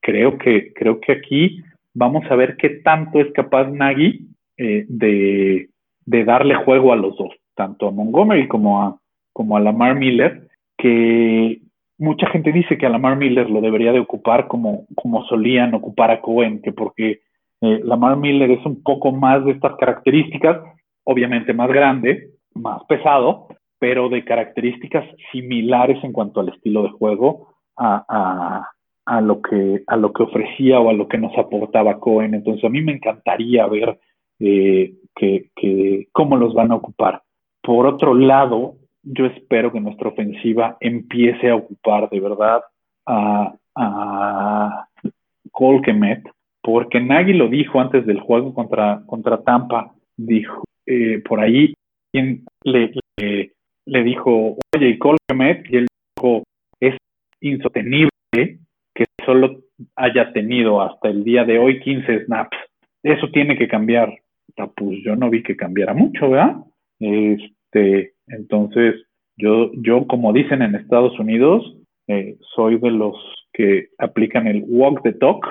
creo 0.00 0.38
que 0.38 0.72
creo 0.74 1.00
que 1.00 1.12
aquí 1.12 1.62
vamos 1.94 2.24
a 2.30 2.36
ver 2.36 2.56
qué 2.56 2.68
tanto 2.84 3.20
es 3.20 3.32
capaz 3.32 3.68
Nagy 3.68 4.28
eh, 4.62 4.86
de, 4.88 5.68
darle 6.24 6.54
juego 6.56 6.92
a 6.92 6.96
los 6.96 7.16
dos 7.16 7.30
tanto 7.54 7.88
a 7.88 7.90
Montgomery 7.90 8.48
como 8.48 8.82
a 8.82 8.98
como 9.32 9.56
a 9.56 9.60
Lamar 9.60 9.96
Miller 9.96 10.48
que 10.76 11.62
mucha 12.02 12.28
gente 12.30 12.52
dice 12.52 12.76
que 12.76 12.86
a 12.86 12.90
Lamar 12.90 13.16
Miller 13.16 13.48
lo 13.48 13.60
debería 13.60 13.92
de 13.92 14.00
ocupar 14.00 14.48
como, 14.48 14.86
como 14.96 15.24
solían 15.26 15.72
ocupar 15.74 16.10
a 16.10 16.20
Cohen, 16.20 16.60
que 16.60 16.72
porque 16.72 17.20
eh, 17.60 17.80
Lamar 17.84 18.16
Miller 18.16 18.50
es 18.50 18.66
un 18.66 18.82
poco 18.82 19.12
más 19.12 19.44
de 19.44 19.52
estas 19.52 19.76
características, 19.76 20.58
obviamente 21.04 21.54
más 21.54 21.68
grande, 21.68 22.30
más 22.54 22.82
pesado, 22.88 23.46
pero 23.78 24.08
de 24.08 24.24
características 24.24 25.04
similares 25.30 26.02
en 26.02 26.12
cuanto 26.12 26.40
al 26.40 26.48
estilo 26.48 26.82
de 26.82 26.90
juego 26.90 27.54
a, 27.76 28.04
a, 28.08 28.68
a, 29.06 29.20
lo, 29.20 29.40
que, 29.40 29.82
a 29.86 29.96
lo 29.96 30.12
que 30.12 30.24
ofrecía 30.24 30.80
o 30.80 30.90
a 30.90 30.92
lo 30.92 31.06
que 31.06 31.18
nos 31.18 31.36
aportaba 31.38 32.00
Cohen. 32.00 32.34
Entonces 32.34 32.64
a 32.64 32.68
mí 32.68 32.82
me 32.82 32.92
encantaría 32.92 33.66
ver 33.66 33.98
eh, 34.42 34.94
que, 35.14 35.50
que, 35.54 36.08
cómo 36.12 36.36
los 36.36 36.54
van 36.54 36.72
a 36.72 36.76
ocupar. 36.76 37.22
Por 37.62 37.86
otro 37.86 38.14
lado, 38.14 38.76
yo 39.02 39.26
espero 39.26 39.72
que 39.72 39.80
nuestra 39.80 40.08
ofensiva 40.08 40.76
empiece 40.80 41.50
a 41.50 41.56
ocupar 41.56 42.08
de 42.10 42.20
verdad 42.20 42.62
a, 43.06 43.54
a 43.76 44.88
Colquemet, 45.52 46.22
porque 46.62 47.00
Nagy 47.00 47.34
lo 47.34 47.48
dijo 47.48 47.80
antes 47.80 48.06
del 48.06 48.20
juego 48.20 48.54
contra, 48.54 49.02
contra 49.06 49.42
Tampa, 49.42 49.92
dijo, 50.16 50.64
eh, 50.86 51.22
por 51.26 51.40
ahí 51.40 51.74
quien 52.12 52.44
le, 52.64 52.92
le, 53.86 54.04
dijo, 54.04 54.56
oye, 54.76 54.98
Colquemet, 54.98 55.70
y 55.70 55.76
él 55.76 55.86
dijo, 56.16 56.42
es 56.80 56.96
insostenible 57.40 58.10
que 58.94 59.04
solo 59.24 59.60
haya 59.96 60.32
tenido 60.32 60.82
hasta 60.82 61.08
el 61.08 61.24
día 61.24 61.44
de 61.44 61.58
hoy 61.58 61.80
15 61.80 62.26
snaps. 62.26 62.56
Eso 63.02 63.28
tiene 63.32 63.56
que 63.56 63.68
cambiar. 63.68 64.21
Pues 64.74 64.98
yo 65.04 65.16
no 65.16 65.30
vi 65.30 65.42
que 65.42 65.56
cambiara 65.56 65.94
mucho, 65.94 66.30
¿verdad? 66.30 66.56
Este, 67.00 68.14
entonces, 68.26 68.94
yo, 69.36 69.70
yo 69.74 70.06
como 70.06 70.32
dicen 70.32 70.62
en 70.62 70.74
Estados 70.74 71.18
Unidos, 71.18 71.76
eh, 72.08 72.36
soy 72.54 72.78
de 72.78 72.90
los 72.90 73.16
que 73.52 73.88
aplican 73.98 74.46
el 74.46 74.64
walk 74.66 75.02
the 75.02 75.12
talk 75.12 75.46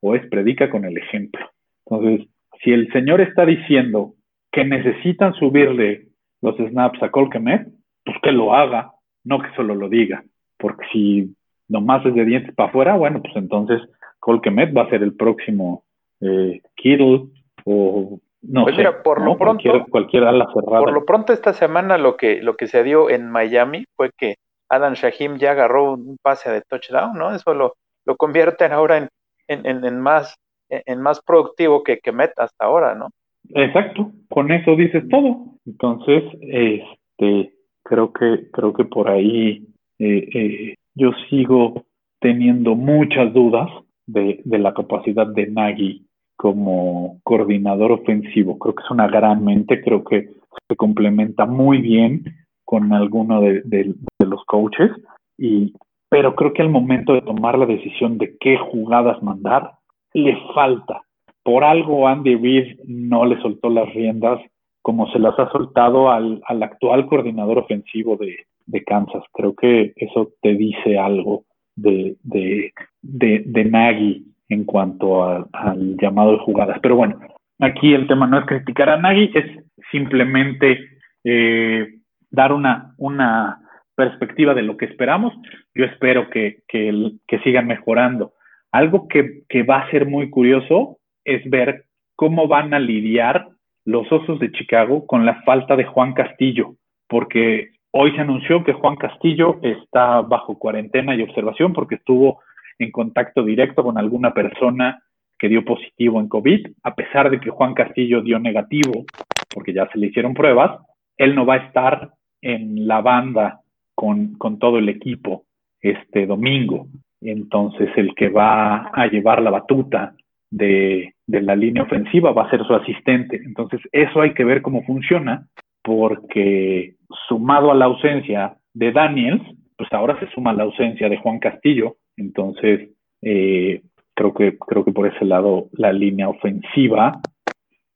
o 0.00 0.14
es 0.14 0.26
predica 0.28 0.70
con 0.70 0.84
el 0.84 0.96
ejemplo. 0.98 1.44
Entonces, 1.86 2.28
si 2.62 2.72
el 2.72 2.90
señor 2.92 3.20
está 3.20 3.44
diciendo 3.44 4.14
que 4.52 4.64
necesitan 4.64 5.34
subirle 5.34 6.08
los 6.42 6.56
snaps 6.56 7.02
a 7.02 7.10
Colquemet, 7.10 7.68
pues 8.04 8.16
que 8.22 8.32
lo 8.32 8.54
haga, 8.54 8.92
no 9.24 9.40
que 9.40 9.54
solo 9.56 9.74
lo 9.74 9.88
diga. 9.88 10.24
Porque 10.58 10.86
si 10.92 11.34
nomás 11.68 12.04
es 12.06 12.14
de 12.14 12.24
dientes 12.24 12.54
para 12.54 12.68
afuera, 12.68 12.96
bueno, 12.96 13.20
pues 13.20 13.34
entonces 13.36 13.80
Colquemet 14.20 14.76
va 14.76 14.82
a 14.82 14.90
ser 14.90 15.02
el 15.02 15.14
próximo 15.14 15.84
eh, 16.20 16.60
Kittle 16.76 17.26
o 17.64 18.20
no 18.42 18.64
pues 18.64 18.74
sé, 18.74 18.82
mira, 18.82 19.02
por 19.02 19.22
lo 19.22 19.36
pronto, 19.36 19.62
cualquier, 19.62 19.90
cualquier, 19.90 20.24
ala 20.24 20.48
cerrada. 20.52 20.80
Por 20.80 20.92
lo 20.92 21.04
pronto 21.04 21.32
esta 21.32 21.52
semana 21.52 21.98
lo 21.98 22.16
que, 22.16 22.42
lo 22.42 22.56
que 22.56 22.66
se 22.66 22.82
dio 22.82 23.10
en 23.10 23.30
Miami 23.30 23.84
fue 23.96 24.10
que 24.16 24.36
Adam 24.68 24.94
Shahim 24.94 25.38
ya 25.38 25.52
agarró 25.52 25.94
un 25.94 26.16
pase 26.22 26.50
de 26.50 26.62
touchdown, 26.62 27.16
¿no? 27.16 27.34
Eso 27.34 27.54
lo, 27.54 27.74
lo 28.04 28.16
convierten 28.16 28.72
ahora 28.72 28.98
en, 28.98 29.08
en, 29.48 29.84
en, 29.84 30.00
más 30.00 30.36
en 30.68 31.00
más 31.00 31.20
productivo 31.22 31.82
que, 31.82 31.98
que 31.98 32.12
Met 32.12 32.32
hasta 32.36 32.64
ahora, 32.64 32.94
¿no? 32.94 33.10
Exacto, 33.50 34.10
con 34.28 34.50
eso 34.50 34.74
dices 34.74 35.08
todo. 35.08 35.36
Entonces, 35.64 36.24
este, 36.40 37.52
creo 37.82 38.12
que, 38.12 38.50
creo 38.52 38.72
que 38.72 38.84
por 38.84 39.08
ahí 39.08 39.66
eh, 39.98 40.28
eh, 40.34 40.74
yo 40.94 41.12
sigo 41.30 41.84
teniendo 42.20 42.74
muchas 42.74 43.32
dudas 43.32 43.68
de, 44.06 44.40
de 44.44 44.58
la 44.58 44.74
capacidad 44.74 45.26
de 45.26 45.46
Nagy 45.46 46.06
como 46.36 47.18
coordinador 47.24 47.92
ofensivo. 47.92 48.58
Creo 48.58 48.74
que 48.74 48.82
es 48.84 48.90
una 48.90 49.08
gran 49.08 49.44
mente, 49.44 49.82
creo 49.82 50.04
que 50.04 50.28
se 50.68 50.76
complementa 50.76 51.46
muy 51.46 51.80
bien 51.80 52.24
con 52.64 52.92
alguno 52.92 53.40
de, 53.40 53.94
los 54.18 54.44
coaches, 54.44 54.90
y, 55.38 55.72
pero 56.08 56.34
creo 56.34 56.52
que 56.52 56.62
al 56.62 56.68
momento 56.68 57.14
de 57.14 57.22
tomar 57.22 57.58
la 57.58 57.66
decisión 57.66 58.18
de 58.18 58.36
qué 58.38 58.56
jugadas 58.58 59.22
mandar, 59.22 59.72
le 60.12 60.36
falta. 60.54 61.02
Por 61.42 61.62
algo 61.62 62.08
Andy 62.08 62.34
Reid 62.34 62.80
no 62.86 63.24
le 63.24 63.40
soltó 63.40 63.70
las 63.70 63.92
riendas 63.94 64.40
como 64.82 65.10
se 65.10 65.18
las 65.18 65.38
ha 65.38 65.50
soltado 65.50 66.10
al, 66.10 66.40
al 66.46 66.62
actual 66.62 67.06
coordinador 67.06 67.58
ofensivo 67.58 68.16
de, 68.16 68.46
de, 68.66 68.84
Kansas. 68.84 69.22
Creo 69.32 69.54
que 69.54 69.92
eso 69.96 70.30
te 70.40 70.54
dice 70.54 70.98
algo 70.98 71.44
de, 71.74 72.16
de, 72.22 72.72
de, 73.02 73.42
de 73.46 73.64
Nagy 73.64 74.24
en 74.48 74.64
cuanto 74.64 75.24
a, 75.24 75.46
al 75.52 75.96
llamado 75.96 76.32
de 76.32 76.38
jugadas. 76.38 76.78
Pero 76.82 76.96
bueno, 76.96 77.18
aquí 77.60 77.94
el 77.94 78.06
tema 78.06 78.26
no 78.26 78.38
es 78.38 78.46
criticar 78.46 78.90
a 78.90 78.96
Nagy, 78.96 79.30
es 79.34 79.64
simplemente 79.90 80.78
eh, 81.24 81.94
dar 82.30 82.52
una, 82.52 82.94
una 82.98 83.60
perspectiva 83.94 84.54
de 84.54 84.62
lo 84.62 84.76
que 84.76 84.86
esperamos. 84.86 85.32
Yo 85.74 85.84
espero 85.84 86.30
que, 86.30 86.58
que, 86.68 87.12
que 87.26 87.38
sigan 87.40 87.66
mejorando. 87.66 88.32
Algo 88.72 89.08
que, 89.08 89.42
que, 89.48 89.62
va 89.62 89.78
a 89.78 89.90
ser 89.90 90.06
muy 90.06 90.30
curioso 90.30 90.98
es 91.24 91.48
ver 91.48 91.84
cómo 92.14 92.46
van 92.46 92.74
a 92.74 92.78
lidiar 92.78 93.48
los 93.84 94.10
Osos 94.12 94.38
de 94.40 94.52
Chicago 94.52 95.06
con 95.06 95.24
la 95.24 95.42
falta 95.42 95.76
de 95.76 95.84
Juan 95.84 96.12
Castillo, 96.12 96.74
porque 97.08 97.70
hoy 97.92 98.12
se 98.12 98.20
anunció 98.20 98.64
que 98.64 98.72
Juan 98.72 98.96
Castillo 98.96 99.58
está 99.62 100.20
bajo 100.22 100.58
cuarentena 100.58 101.14
y 101.14 101.22
observación 101.22 101.72
porque 101.72 101.94
estuvo 101.94 102.40
en 102.78 102.90
contacto 102.90 103.44
directo 103.44 103.82
con 103.82 103.98
alguna 103.98 104.32
persona 104.32 105.02
que 105.38 105.48
dio 105.48 105.64
positivo 105.64 106.20
en 106.20 106.28
COVID, 106.28 106.66
a 106.82 106.94
pesar 106.94 107.30
de 107.30 107.40
que 107.40 107.50
Juan 107.50 107.74
Castillo 107.74 108.22
dio 108.22 108.38
negativo, 108.38 109.04
porque 109.52 109.72
ya 109.72 109.88
se 109.92 109.98
le 109.98 110.06
hicieron 110.06 110.34
pruebas, 110.34 110.80
él 111.16 111.34
no 111.34 111.46
va 111.46 111.54
a 111.54 111.66
estar 111.66 112.10
en 112.40 112.86
la 112.86 113.00
banda 113.00 113.60
con, 113.94 114.34
con 114.34 114.58
todo 114.58 114.78
el 114.78 114.88
equipo 114.88 115.44
este 115.80 116.26
domingo. 116.26 116.86
Entonces 117.20 117.88
el 117.96 118.14
que 118.14 118.28
va 118.28 118.88
a 118.92 119.06
llevar 119.06 119.42
la 119.42 119.50
batuta 119.50 120.14
de, 120.50 121.14
de, 121.26 121.42
la 121.42 121.56
línea 121.56 121.82
ofensiva 121.82 122.32
va 122.32 122.44
a 122.44 122.50
ser 122.50 122.64
su 122.64 122.74
asistente. 122.74 123.40
Entonces 123.44 123.80
eso 123.92 124.20
hay 124.20 124.32
que 124.34 124.44
ver 124.44 124.62
cómo 124.62 124.84
funciona, 124.84 125.48
porque 125.82 126.94
sumado 127.28 127.70
a 127.70 127.74
la 127.74 127.86
ausencia 127.86 128.56
de 128.74 128.92
Daniels, 128.92 129.42
pues 129.76 129.92
ahora 129.92 130.18
se 130.20 130.30
suma 130.32 130.52
la 130.52 130.64
ausencia 130.64 131.08
de 131.08 131.16
Juan 131.18 131.38
Castillo, 131.38 131.96
entonces, 132.16 132.90
eh, 133.22 133.82
creo, 134.14 134.34
que, 134.34 134.56
creo 134.58 134.84
que 134.84 134.92
por 134.92 135.06
ese 135.06 135.24
lado 135.24 135.68
la 135.72 135.92
línea 135.92 136.28
ofensiva 136.28 137.20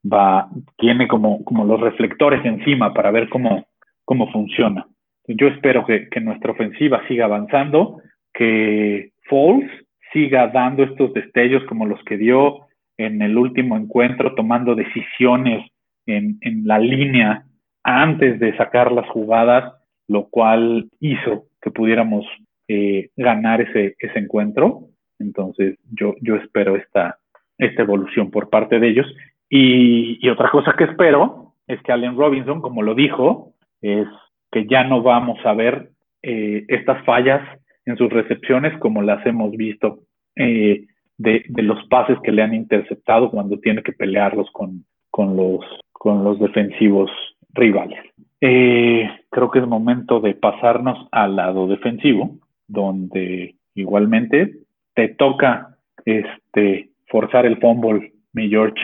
va, 0.05 0.49
tiene 0.77 1.09
como, 1.09 1.45
como 1.45 1.65
los 1.65 1.81
reflectores 1.81 2.45
encima 2.45 2.93
para 2.95 3.11
ver 3.11 3.29
cómo, 3.29 3.67
cómo 4.05 4.31
funciona. 4.31 4.87
Yo 5.27 5.49
espero 5.49 5.85
que, 5.87 6.09
que 6.09 6.21
nuestra 6.21 6.53
ofensiva 6.53 7.07
siga 7.09 7.27
avanzando, 7.27 8.01
que 8.33 9.13
Foles 9.29 9.71
siga 10.13 10.49
dando 10.49 10.83
estos 10.83 11.13
destellos 11.15 11.63
como 11.69 11.87
los 11.87 12.03
que 12.05 12.17
dio 12.17 12.67
en 12.97 13.23
el 13.23 13.39
último 13.39 13.77
encuentro, 13.77 14.35
tomando 14.35 14.75
decisiones 14.75 15.71
en, 16.07 16.39
en 16.41 16.67
la 16.67 16.79
línea 16.79 17.45
antes 17.83 18.41
de 18.41 18.57
sacar 18.57 18.93
las 18.93 19.09
jugadas, 19.09 19.73
lo 20.09 20.29
cual 20.29 20.91
hizo 20.99 21.45
que 21.63 21.71
pudiéramos 21.71 22.27
eh, 22.73 23.11
ganar 23.17 23.61
ese, 23.61 23.97
ese 23.99 24.21
encuentro. 24.21 24.83
Entonces, 25.19 25.77
yo, 25.91 26.15
yo 26.21 26.37
espero 26.37 26.77
esta, 26.77 27.19
esta 27.59 27.83
evolución 27.83 28.31
por 28.31 28.49
parte 28.49 28.79
de 28.79 28.91
ellos. 28.91 29.07
Y, 29.49 30.29
otra 30.29 30.53
cosa 30.53 30.77
que 30.79 30.85
espero 30.85 31.55
es 31.67 31.83
que 31.83 31.91
Allen 31.91 32.17
Robinson, 32.17 32.61
como 32.61 32.83
lo 32.83 32.95
dijo, 32.95 33.55
es 33.83 34.07
que 34.53 34.69
ya 34.69 34.85
no 34.85 35.03
vamos 35.03 35.45
a 35.45 35.53
ver 35.53 35.91
eh, 36.23 36.65
estas 36.69 37.05
fallas 37.05 37.43
en 37.87 37.97
sus 37.97 38.09
recepciones 38.09 38.79
como 38.79 39.03
las 39.03 39.27
hemos 39.27 39.51
visto 39.57 40.05
eh, 40.37 40.87
de, 41.19 41.43
los 41.49 41.85
pases 41.89 42.19
que 42.23 42.31
le 42.31 42.43
han 42.43 42.55
interceptado 42.55 43.33
cuando 43.33 43.59
tiene 43.59 43.83
que 43.83 43.93
pelearlos 43.93 44.49
con, 44.53 44.85
con, 45.11 45.37
los, 45.37 45.65
con 45.91 46.23
los 46.23 46.39
defensivos 46.39 47.11
rivales. 47.53 47.99
Creo 48.39 49.51
que 49.51 49.59
es 49.59 49.67
momento 49.67 50.21
de 50.21 50.35
pasarnos 50.35 51.09
al 51.11 51.35
lado 51.35 51.67
defensivo 51.67 52.39
donde 52.71 53.57
igualmente 53.75 54.59
te 54.95 55.09
toca 55.09 55.77
este 56.05 56.91
forzar 57.09 57.45
el 57.45 57.59
fumble, 57.61 58.13
mi 58.33 58.49
George. 58.49 58.81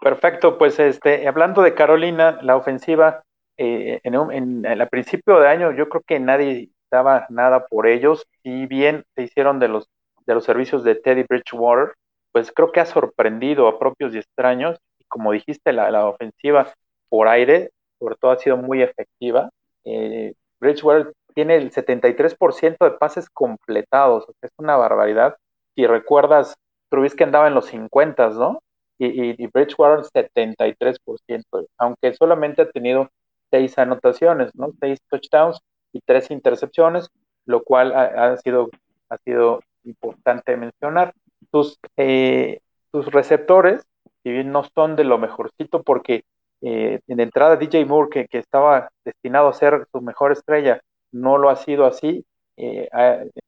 Perfecto, 0.00 0.58
pues 0.58 0.78
este, 0.78 1.26
hablando 1.26 1.62
de 1.62 1.74
Carolina, 1.74 2.38
la 2.42 2.56
ofensiva, 2.56 3.22
eh, 3.56 4.00
en, 4.02 4.16
un, 4.16 4.32
en, 4.32 4.64
el 4.64 4.88
principio 4.88 5.40
de 5.40 5.48
año 5.48 5.72
yo 5.72 5.88
creo 5.88 6.02
que 6.06 6.20
nadie 6.20 6.70
daba 6.90 7.26
nada 7.28 7.66
por 7.66 7.86
ellos, 7.86 8.26
y 8.42 8.66
bien 8.66 9.04
se 9.14 9.24
hicieron 9.24 9.58
de 9.58 9.68
los, 9.68 9.88
de 10.26 10.34
los 10.34 10.44
servicios 10.44 10.84
de 10.84 10.94
Teddy 10.94 11.24
Bridgewater, 11.28 11.94
pues 12.32 12.52
creo 12.52 12.72
que 12.72 12.80
ha 12.80 12.86
sorprendido 12.86 13.68
a 13.68 13.78
propios 13.78 14.14
y 14.14 14.18
extraños, 14.18 14.78
y 14.98 15.04
como 15.04 15.32
dijiste, 15.32 15.72
la, 15.72 15.90
la 15.90 16.06
ofensiva 16.06 16.72
por 17.08 17.28
aire, 17.28 17.70
sobre 17.98 18.16
todo 18.16 18.30
ha 18.30 18.38
sido 18.38 18.56
muy 18.56 18.82
efectiva. 18.82 19.50
Eh, 19.84 20.34
Bridgewater 20.60 21.12
tiene 21.34 21.56
el 21.56 21.70
73% 21.70 22.84
de 22.84 22.90
pases 22.92 23.28
completados, 23.30 24.26
es 24.42 24.50
una 24.58 24.76
barbaridad. 24.76 25.36
Si 25.74 25.86
recuerdas, 25.86 26.56
Trubisky 26.90 27.24
andaba 27.24 27.48
en 27.48 27.54
los 27.54 27.66
50, 27.66 28.30
¿no? 28.30 28.62
Y, 28.98 29.06
y, 29.06 29.34
y 29.38 29.46
Bridgewater 29.46 30.04
73%, 30.04 31.66
aunque 31.78 32.14
solamente 32.14 32.62
ha 32.62 32.70
tenido 32.70 33.08
seis 33.50 33.78
anotaciones, 33.78 34.54
¿no? 34.54 34.72
Seis 34.80 34.98
touchdowns 35.08 35.58
y 35.92 36.00
tres 36.00 36.30
intercepciones, 36.30 37.08
lo 37.46 37.62
cual 37.62 37.92
ha, 37.92 38.32
ha 38.32 38.36
sido, 38.38 38.68
ha 39.08 39.16
sido 39.18 39.60
importante 39.84 40.56
mencionar. 40.56 41.14
Sus, 41.50 41.78
eh, 41.96 42.60
sus 42.92 43.06
receptores, 43.06 43.82
si 44.22 44.30
bien 44.30 44.52
no 44.52 44.64
son 44.74 44.96
de 44.96 45.04
lo 45.04 45.18
mejorcito, 45.18 45.82
porque 45.82 46.24
eh, 46.62 47.00
en 47.06 47.20
entrada 47.20 47.56
DJ 47.56 47.86
Moore, 47.86 48.10
que, 48.10 48.26
que 48.28 48.38
estaba 48.38 48.90
destinado 49.04 49.48
a 49.48 49.54
ser 49.54 49.86
su 49.90 50.00
mejor 50.00 50.32
estrella, 50.32 50.80
no 51.12 51.38
lo 51.38 51.50
ha 51.50 51.56
sido 51.56 51.86
así, 51.86 52.24
eh, 52.56 52.88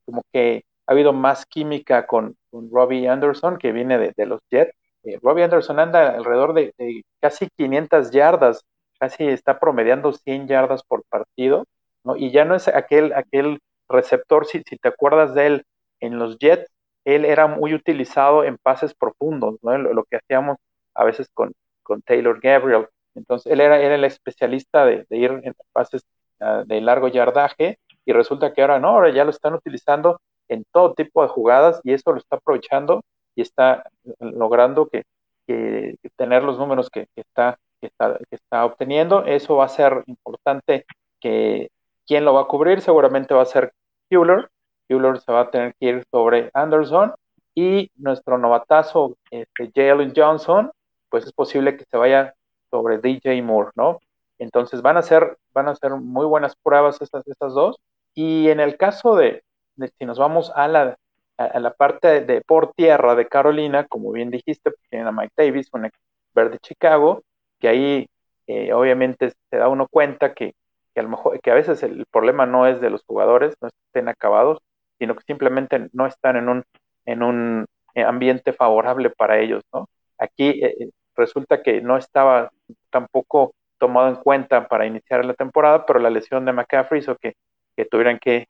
como 0.05 0.23
que 0.33 0.65
ha 0.87 0.93
habido 0.93 1.13
más 1.13 1.47
química 1.47 2.07
con, 2.07 2.37
Robbie 2.53 3.09
Anderson, 3.09 3.57
que 3.59 3.73
viene 3.73 3.99
de, 3.99 4.27
los 4.27 4.41
Jets. 4.51 4.75
Eh, 5.05 5.19
Robbie 5.23 5.45
Anderson 5.45 5.79
anda 5.81 6.11
alrededor 6.11 6.53
de, 6.55 6.75
casi 7.21 7.49
500 7.57 8.11
yardas, 8.11 8.63
casi 8.99 9.27
está 9.27 9.59
promediando 9.59 10.13
100 10.13 10.49
yardas 10.49 10.83
por 10.83 11.03
partido, 11.09 11.65
¿no? 12.05 12.17
Y 12.17 12.31
ya 12.31 12.45
no 12.45 12.55
es 12.55 12.69
aquel, 12.69 13.13
aquel 13.15 13.61
receptor, 13.89 14.47
si, 14.47 14.63
si 14.69 14.77
te 14.77 14.89
acuerdas 14.89 15.35
de 15.35 15.47
él 15.47 15.65
en 16.01 16.19
los 16.19 16.39
Jets, 16.39 16.71
él 17.05 17.25
era 17.25 17.47
muy 17.47 17.75
utilizado 17.75 18.45
en 18.45 18.59
pases 18.59 18.95
profundos, 18.95 19.57
¿no? 19.63 19.77
Lo, 19.79 19.95
lo 19.95 20.05
que 20.05 20.17
hacíamos 20.17 20.59
a 20.95 21.05
veces 21.05 21.29
con, 21.33 21.53
con 21.83 22.03
Taylor 22.03 22.41
Gabriel. 22.41 22.89
Entonces, 23.15 23.51
él 23.53 23.61
era, 23.61 23.81
era 23.81 23.95
el 23.95 24.05
especialista 24.05 24.85
de, 24.85 25.07
de 25.09 25.17
ir 25.17 25.31
en 25.43 25.55
pases 25.73 26.03
de 26.67 26.81
largo 26.81 27.09
yardaje 27.09 27.79
y 28.05 28.13
resulta 28.13 28.53
que 28.53 28.63
ahora 28.63 28.79
no, 28.79 28.89
ahora 28.89 29.11
ya 29.11 29.25
lo 29.25 29.31
están 29.31 29.55
utilizando 29.55 30.21
en 30.49 30.65
todo 30.73 30.95
tipo 30.95 31.23
de 31.23 31.29
jugadas 31.29 31.81
y 31.85 31.93
eso 31.93 32.13
lo 32.13 32.19
está 32.19 32.37
aprovechando 32.37 33.03
y 33.35 33.43
está 33.43 33.85
logrando 34.21 34.89
que, 34.89 35.05
que, 35.47 35.97
que 36.03 36.11
tener 36.17 36.43
los 36.43 36.59
números 36.59 36.91
que, 36.91 37.07
que, 37.15 37.23
está 37.23 37.59
está, 37.87 38.19
que 38.19 38.37
está 38.37 38.65
obteniendo. 38.65 39.25
Eso 39.25 39.57
va 39.57 39.67
a 39.67 39.69
ser 39.69 40.05
importante 40.07 40.87
que 41.21 41.71
quién 42.07 42.25
lo 42.25 42.35
va 42.35 42.43
a 42.43 42.49
cubrir, 42.49 42.81
seguramente 42.81 43.35
va 43.35 43.43
a 43.43 43.47
ser 43.47 43.73
Hewler. 44.11 44.49
Hewler 44.89 45.21
se 45.21 45.33
va 45.33 45.43
a 45.43 45.51
tener 45.51 45.75
que 45.79 45.87
ir 45.87 46.05
sobre 46.11 46.51
Anderson 46.55 47.15
y 47.55 47.91
nuestro 47.97 48.39
novatazo, 48.39 49.17
este, 49.31 49.71
Jalen 49.75 50.13
Johnson, 50.17 50.71
pues 51.09 51.25
es 51.25 51.33
posible 51.33 51.77
que 51.77 51.85
se 51.85 51.97
vaya 51.97 52.35
sobre 52.71 52.99
DJ 52.99 53.43
Moore, 53.43 53.71
¿no? 53.75 54.01
Entonces 54.43 54.83
van 54.83 54.97
a 54.97 55.03
ser, 55.03 55.39
van 55.55 55.69
a 55.69 55.77
ser 55.77 55.93
muy 55.93 56.27
buenas 56.27 56.57
pruebas 56.57 57.01
estas, 57.01 57.27
estas 57.29 57.55
dos. 57.55 57.77
Y 58.15 58.49
en 58.49 58.61
el 58.61 58.77
caso 58.77 59.15
de, 59.17 59.45
si 59.99 60.05
nos 60.05 60.19
vamos 60.19 60.53
a 60.55 60.67
la, 60.69 60.97
a, 61.37 61.61
la 61.61 61.73
parte 61.75 62.23
de, 62.23 62.41
por 62.43 62.73
tierra 62.75 63.15
de 63.15 63.29
Carolina, 63.29 63.87
como 63.87 64.11
bien 64.11 64.31
dijiste, 64.31 64.71
pues 64.71 64.83
tienen 64.91 65.09
a 65.09 65.13
Mike 65.13 65.33
Davis, 65.37 65.69
un 65.73 65.87
ex 65.87 65.97
verde 66.35 66.59
Chicago, 66.59 67.23
que 67.61 67.69
ahí 67.69 68.07
eh, 68.49 68.73
obviamente 68.73 69.33
se 69.51 69.57
da 69.57 69.69
uno 69.69 69.87
cuenta 69.89 70.35
que, 70.35 70.55
que, 70.93 71.01
a 71.01 71.05
lo 71.05 71.11
mejor, 71.11 71.41
que 71.41 71.51
a 71.51 71.55
veces 71.55 71.83
el 71.85 72.05
problema 72.07 72.45
no 72.45 72.67
es 72.67 72.81
de 72.81 72.91
los 72.91 73.05
jugadores, 73.05 73.55
no 73.61 73.69
estén 73.69 74.09
acabados, 74.09 74.59
sino 74.99 75.15
que 75.15 75.23
simplemente 75.25 75.89
no 75.93 76.07
están 76.07 76.37
en 76.37 76.49
un, 76.49 76.65
en 77.07 77.23
un 77.23 77.67
ambiente 77.95 78.53
favorable 78.53 79.11
para 79.11 79.39
ellos, 79.39 79.63
¿no? 79.73 79.89
Aquí 80.19 80.49
eh, 80.65 80.91
resulta 81.15 81.63
que 81.63 81.81
no 81.81 81.97
estaba 81.97 82.51
tampoco 82.91 83.55
tomado 83.83 84.09
en 84.09 84.15
cuenta 84.15 84.69
para 84.69 84.87
iniciar 84.87 85.25
la 85.25 85.35
temporada, 85.35 85.85
pero 85.85 85.99
la 85.99 86.09
lesión 86.09 86.45
de 86.45 86.53
McCaffrey 86.53 87.01
hizo 87.01 87.17
que, 87.17 87.35
tuvieran 87.91 88.21
que 88.21 88.47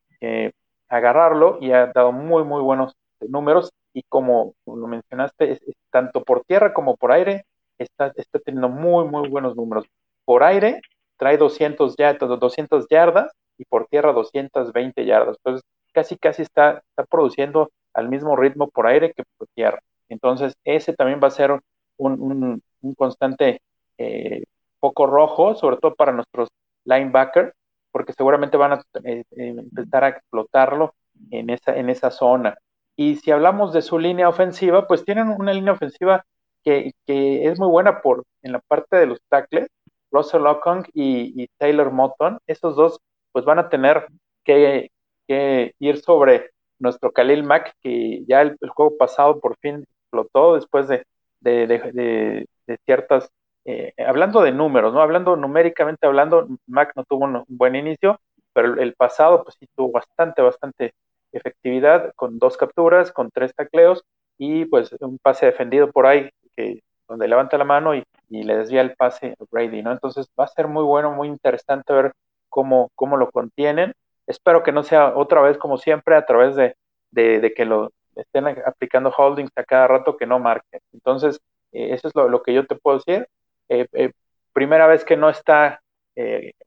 agarrarlo 0.87 1.57
y 1.59 1.71
ha 1.71 1.87
dado 1.87 2.11
muy, 2.11 2.43
muy 2.43 2.61
buenos 2.61 2.95
números 3.19 3.73
y 3.93 4.03
como 4.03 4.53
lo 4.67 4.85
mencionaste, 4.85 5.59
tanto 5.89 6.23
por 6.23 6.43
tierra 6.45 6.71
como 6.71 6.97
por 6.97 7.11
aire, 7.11 7.45
está, 7.79 8.13
está 8.15 8.37
teniendo 8.37 8.69
muy, 8.69 9.05
muy 9.05 9.27
buenos 9.27 9.55
números. 9.55 9.85
Por 10.23 10.43
aire 10.43 10.81
trae 11.17 11.37
200, 11.37 11.95
ya, 11.97 12.13
200 12.13 12.85
yardas 12.91 13.31
y 13.57 13.65
por 13.65 13.87
tierra 13.87 14.13
220 14.13 15.03
yardas. 15.03 15.37
Entonces, 15.37 15.63
casi, 15.93 16.15
casi 16.15 16.43
está, 16.43 16.83
está 16.89 17.05
produciendo 17.05 17.71
al 17.95 18.07
mismo 18.07 18.35
ritmo 18.35 18.69
por 18.69 18.85
aire 18.85 19.13
que 19.13 19.23
por 19.37 19.47
tierra. 19.55 19.79
Entonces, 20.09 20.53
ese 20.63 20.93
también 20.93 21.19
va 21.23 21.29
a 21.29 21.31
ser 21.31 21.59
un, 21.97 22.61
un, 22.81 22.95
constante 22.95 23.61
eh, 23.97 24.43
poco 24.83 25.07
rojo, 25.07 25.55
sobre 25.55 25.77
todo 25.77 25.95
para 25.95 26.11
nuestros 26.11 26.49
linebackers, 26.83 27.53
porque 27.89 28.11
seguramente 28.11 28.57
van 28.57 28.73
a 28.73 28.81
eh, 29.05 29.23
eh, 29.31 29.55
empezar 29.57 30.03
a 30.03 30.09
explotarlo 30.09 30.93
en 31.31 31.49
esa, 31.49 31.73
en 31.77 31.89
esa 31.89 32.11
zona. 32.11 32.57
Y 32.97 33.15
si 33.15 33.31
hablamos 33.31 33.71
de 33.71 33.81
su 33.81 33.97
línea 33.97 34.27
ofensiva, 34.27 34.85
pues 34.85 35.05
tienen 35.05 35.29
una 35.29 35.53
línea 35.53 35.71
ofensiva 35.71 36.25
que, 36.65 36.91
que 37.05 37.47
es 37.47 37.57
muy 37.59 37.69
buena 37.69 38.01
por 38.01 38.23
en 38.41 38.51
la 38.51 38.59
parte 38.59 38.97
de 38.97 39.05
los 39.05 39.19
tackles, 39.29 39.69
Russell 40.11 40.45
Okong 40.45 40.85
y, 40.93 41.47
Taylor 41.57 41.91
Moton, 41.91 42.39
esos 42.45 42.75
dos 42.75 42.99
pues 43.31 43.45
van 43.45 43.59
a 43.59 43.69
tener 43.69 44.07
que, 44.43 44.91
que 45.29 45.75
ir 45.79 45.97
sobre 46.01 46.51
nuestro 46.77 47.13
Khalil 47.13 47.43
Mack, 47.45 47.73
que 47.81 48.25
ya 48.27 48.41
el, 48.41 48.57
juego 48.75 48.97
pasado 48.97 49.39
por 49.39 49.55
fin 49.59 49.85
explotó 50.03 50.55
después 50.55 50.89
de, 50.89 51.05
de, 51.39 52.45
ciertas, 52.85 53.29
eh, 53.65 53.93
hablando 54.05 54.41
de 54.41 54.51
números, 54.51 54.93
¿no? 54.93 55.01
Hablando 55.01 55.35
numéricamente 55.35 56.05
hablando, 56.05 56.47
Mack 56.67 56.93
no 56.95 57.03
tuvo 57.05 57.25
un, 57.25 57.43
buen 57.47 57.75
inicio, 57.75 58.19
pero 58.53 58.79
el, 58.81 58.93
pasado 58.95 59.43
pues 59.43 59.55
sí 59.59 59.67
tuvo 59.75 59.91
bastante, 59.91 60.41
bastante 60.41 60.93
efectividad 61.31 62.13
con 62.15 62.39
dos 62.39 62.57
capturas, 62.57 63.11
con 63.11 63.31
tres 63.31 63.53
tacleos 63.55 64.03
y 64.37 64.65
pues 64.65 64.91
un 64.99 65.17
pase 65.19 65.45
defendido 65.45 65.91
por 65.91 66.05
ahí 66.05 66.29
que 66.55 66.81
donde 67.07 67.27
levanta 67.27 67.57
la 67.57 67.65
mano 67.65 67.95
y, 67.95 68.03
le 68.29 68.57
desvía 68.57 68.81
el 68.81 68.95
pase 68.95 69.35
a 69.39 69.45
Brady, 69.51 69.83
¿no? 69.83 69.91
Entonces 69.91 70.27
va 70.39 70.45
a 70.45 70.47
ser 70.47 70.67
muy 70.67 70.83
bueno, 70.83 71.11
muy 71.11 71.27
interesante 71.27 71.93
ver 71.93 72.13
cómo, 72.49 72.89
cómo 72.95 73.15
lo 73.15 73.29
contienen. 73.29 73.93
Espero 74.25 74.63
que 74.63 74.71
no 74.71 74.81
sea 74.81 75.15
otra 75.15 75.41
vez 75.41 75.59
como 75.59 75.77
siempre 75.77 76.15
a 76.15 76.25
través 76.25 76.55
de, 76.55 76.75
de, 77.11 77.53
que 77.55 77.65
lo 77.65 77.91
estén 78.15 78.47
aplicando 78.65 79.13
holdings 79.15 79.51
a 79.55 79.63
cada 79.63 79.87
rato 79.87 80.17
que 80.17 80.25
no 80.25 80.39
marquen. 80.39 80.79
Entonces, 80.93 81.39
eh, 81.73 81.93
eso 81.93 82.07
es 82.07 82.15
lo, 82.15 82.41
que 82.41 82.53
yo 82.55 82.65
te 82.65 82.75
puedo 82.75 82.97
decir. 82.97 83.27
Eh, 83.73 83.87
eh, 83.93 84.11
primera 84.53 84.85
vez 84.85 85.03
que 85.03 85.17
no 85.17 85.29
está 85.29 85.79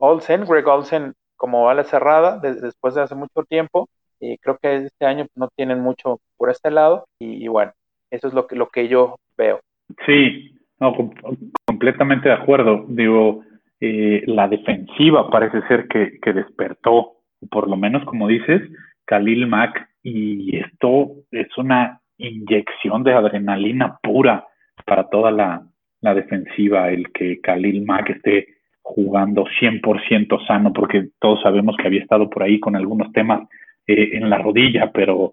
Olsen, 0.00 0.44
Greg 0.44 0.66
Olsen 0.66 1.12
como 1.36 1.70
ala 1.70 1.84
cerrada 1.84 2.40
después 2.40 2.94
de 2.94 3.02
hace 3.02 3.14
mucho 3.14 3.44
tiempo. 3.48 3.88
creo 4.18 4.58
que 4.60 4.76
este 4.86 5.06
año 5.06 5.26
no 5.36 5.48
tienen 5.54 5.80
mucho 5.80 6.18
por 6.36 6.50
este 6.50 6.72
lado 6.72 7.06
y, 7.20 7.46
bueno, 7.46 7.70
eso 8.10 8.26
es 8.26 8.34
lo 8.34 8.48
que, 8.48 8.56
lo 8.56 8.68
que 8.70 8.88
yo 8.88 9.20
veo. 9.38 9.60
Sí, 10.04 10.58
no, 10.80 10.92
completamente 11.64 12.28
de 12.28 12.34
acuerdo. 12.34 12.86
Digo, 12.88 13.44
la 13.80 14.48
defensiva 14.48 15.30
parece 15.30 15.62
ser 15.68 15.86
que, 15.86 16.18
que 16.20 16.32
despertó, 16.32 17.18
por 17.48 17.68
lo 17.68 17.76
menos 17.76 18.04
como 18.04 18.26
dices, 18.26 18.62
Khalil 19.04 19.46
Mack 19.46 19.88
y 20.02 20.56
esto 20.58 21.12
es 21.30 21.46
una 21.56 22.00
inyección 22.18 23.04
de 23.04 23.12
adrenalina 23.12 23.98
pura 24.02 24.46
para 24.84 25.08
toda 25.08 25.30
la, 25.30 25.66
defensiva, 26.14 26.90
el 26.90 27.10
que 27.12 27.40
Khalil 27.40 27.84
Mack 27.84 28.10
esté 28.10 28.46
jugando 28.82 29.44
100% 29.60 30.46
sano, 30.46 30.72
porque 30.72 31.08
todos 31.20 31.42
sabemos 31.42 31.76
que 31.76 31.86
había 31.86 32.02
estado 32.02 32.30
por 32.30 32.42
ahí 32.42 32.60
con 32.60 32.76
algunos 32.76 33.12
temas 33.12 33.48
eh, 33.86 34.10
en 34.12 34.30
la 34.30 34.38
rodilla, 34.38 34.92
pero 34.92 35.32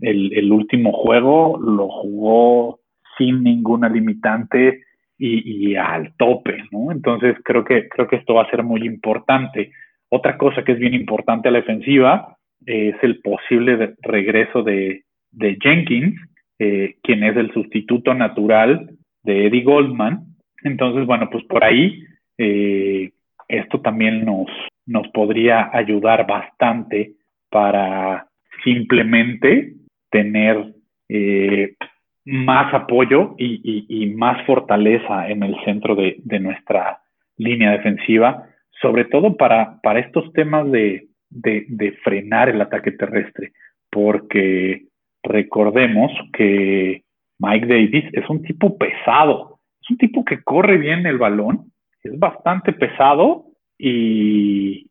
el, 0.00 0.52
último 0.52 0.92
juego 0.92 1.58
lo 1.60 1.88
jugó 1.88 2.80
sin 3.18 3.42
ninguna 3.42 3.88
limitante 3.88 4.84
y, 5.18 5.72
y, 5.72 5.76
al 5.76 6.14
tope, 6.16 6.64
¿no? 6.70 6.90
Entonces 6.92 7.36
creo 7.44 7.64
que, 7.64 7.88
creo 7.88 8.08
que 8.08 8.16
esto 8.16 8.34
va 8.34 8.44
a 8.44 8.50
ser 8.50 8.62
muy 8.62 8.86
importante. 8.86 9.72
Otra 10.08 10.38
cosa 10.38 10.64
que 10.64 10.72
es 10.72 10.78
bien 10.78 10.94
importante 10.94 11.48
a 11.48 11.50
la 11.50 11.58
defensiva 11.58 12.36
es 12.64 12.96
el 13.02 13.20
posible 13.20 13.94
regreso 14.02 14.62
de, 14.62 15.04
Jenkins, 15.32 16.20
eh, 16.58 16.96
quien 17.02 17.24
es 17.24 17.36
el 17.36 17.52
sustituto 17.52 18.14
natural 18.14 18.90
de 19.22 19.46
Eddie 19.46 19.62
Goldman. 19.62 20.26
Entonces, 20.62 21.06
bueno, 21.06 21.28
pues 21.30 21.44
por 21.44 21.64
ahí 21.64 22.04
eh, 22.38 23.10
esto 23.48 23.80
también 23.80 24.24
nos, 24.24 24.48
nos 24.86 25.08
podría 25.08 25.70
ayudar 25.72 26.26
bastante 26.26 27.12
para 27.50 28.26
simplemente 28.64 29.74
tener 30.10 30.74
eh, 31.08 31.74
más 32.24 32.72
apoyo 32.74 33.34
y, 33.38 34.14
más 34.16 34.44
fortaleza 34.46 35.28
en 35.28 35.42
el 35.42 35.56
centro 35.64 35.94
de, 35.94 36.16
de, 36.18 36.38
nuestra 36.38 37.00
línea 37.36 37.72
defensiva, 37.72 38.44
sobre 38.80 39.06
todo 39.06 39.36
para, 39.36 39.80
para 39.82 40.00
estos 40.00 40.32
temas 40.32 40.70
de, 40.70 41.08
de, 41.30 41.92
frenar 42.04 42.48
el 42.48 42.60
ataque 42.60 42.92
terrestre, 42.92 43.52
porque 43.90 44.86
recordemos 45.22 46.12
que 46.32 47.02
Mike 47.40 47.66
Davis 47.66 48.04
es 48.12 48.28
un 48.28 48.42
tipo 48.42 48.76
pesado, 48.76 49.58
es 49.82 49.90
un 49.90 49.96
tipo 49.96 50.24
que 50.24 50.42
corre 50.42 50.76
bien 50.78 51.06
el 51.06 51.18
balón, 51.18 51.72
es 52.02 52.18
bastante 52.18 52.72
pesado 52.72 53.46
y, 53.78 54.86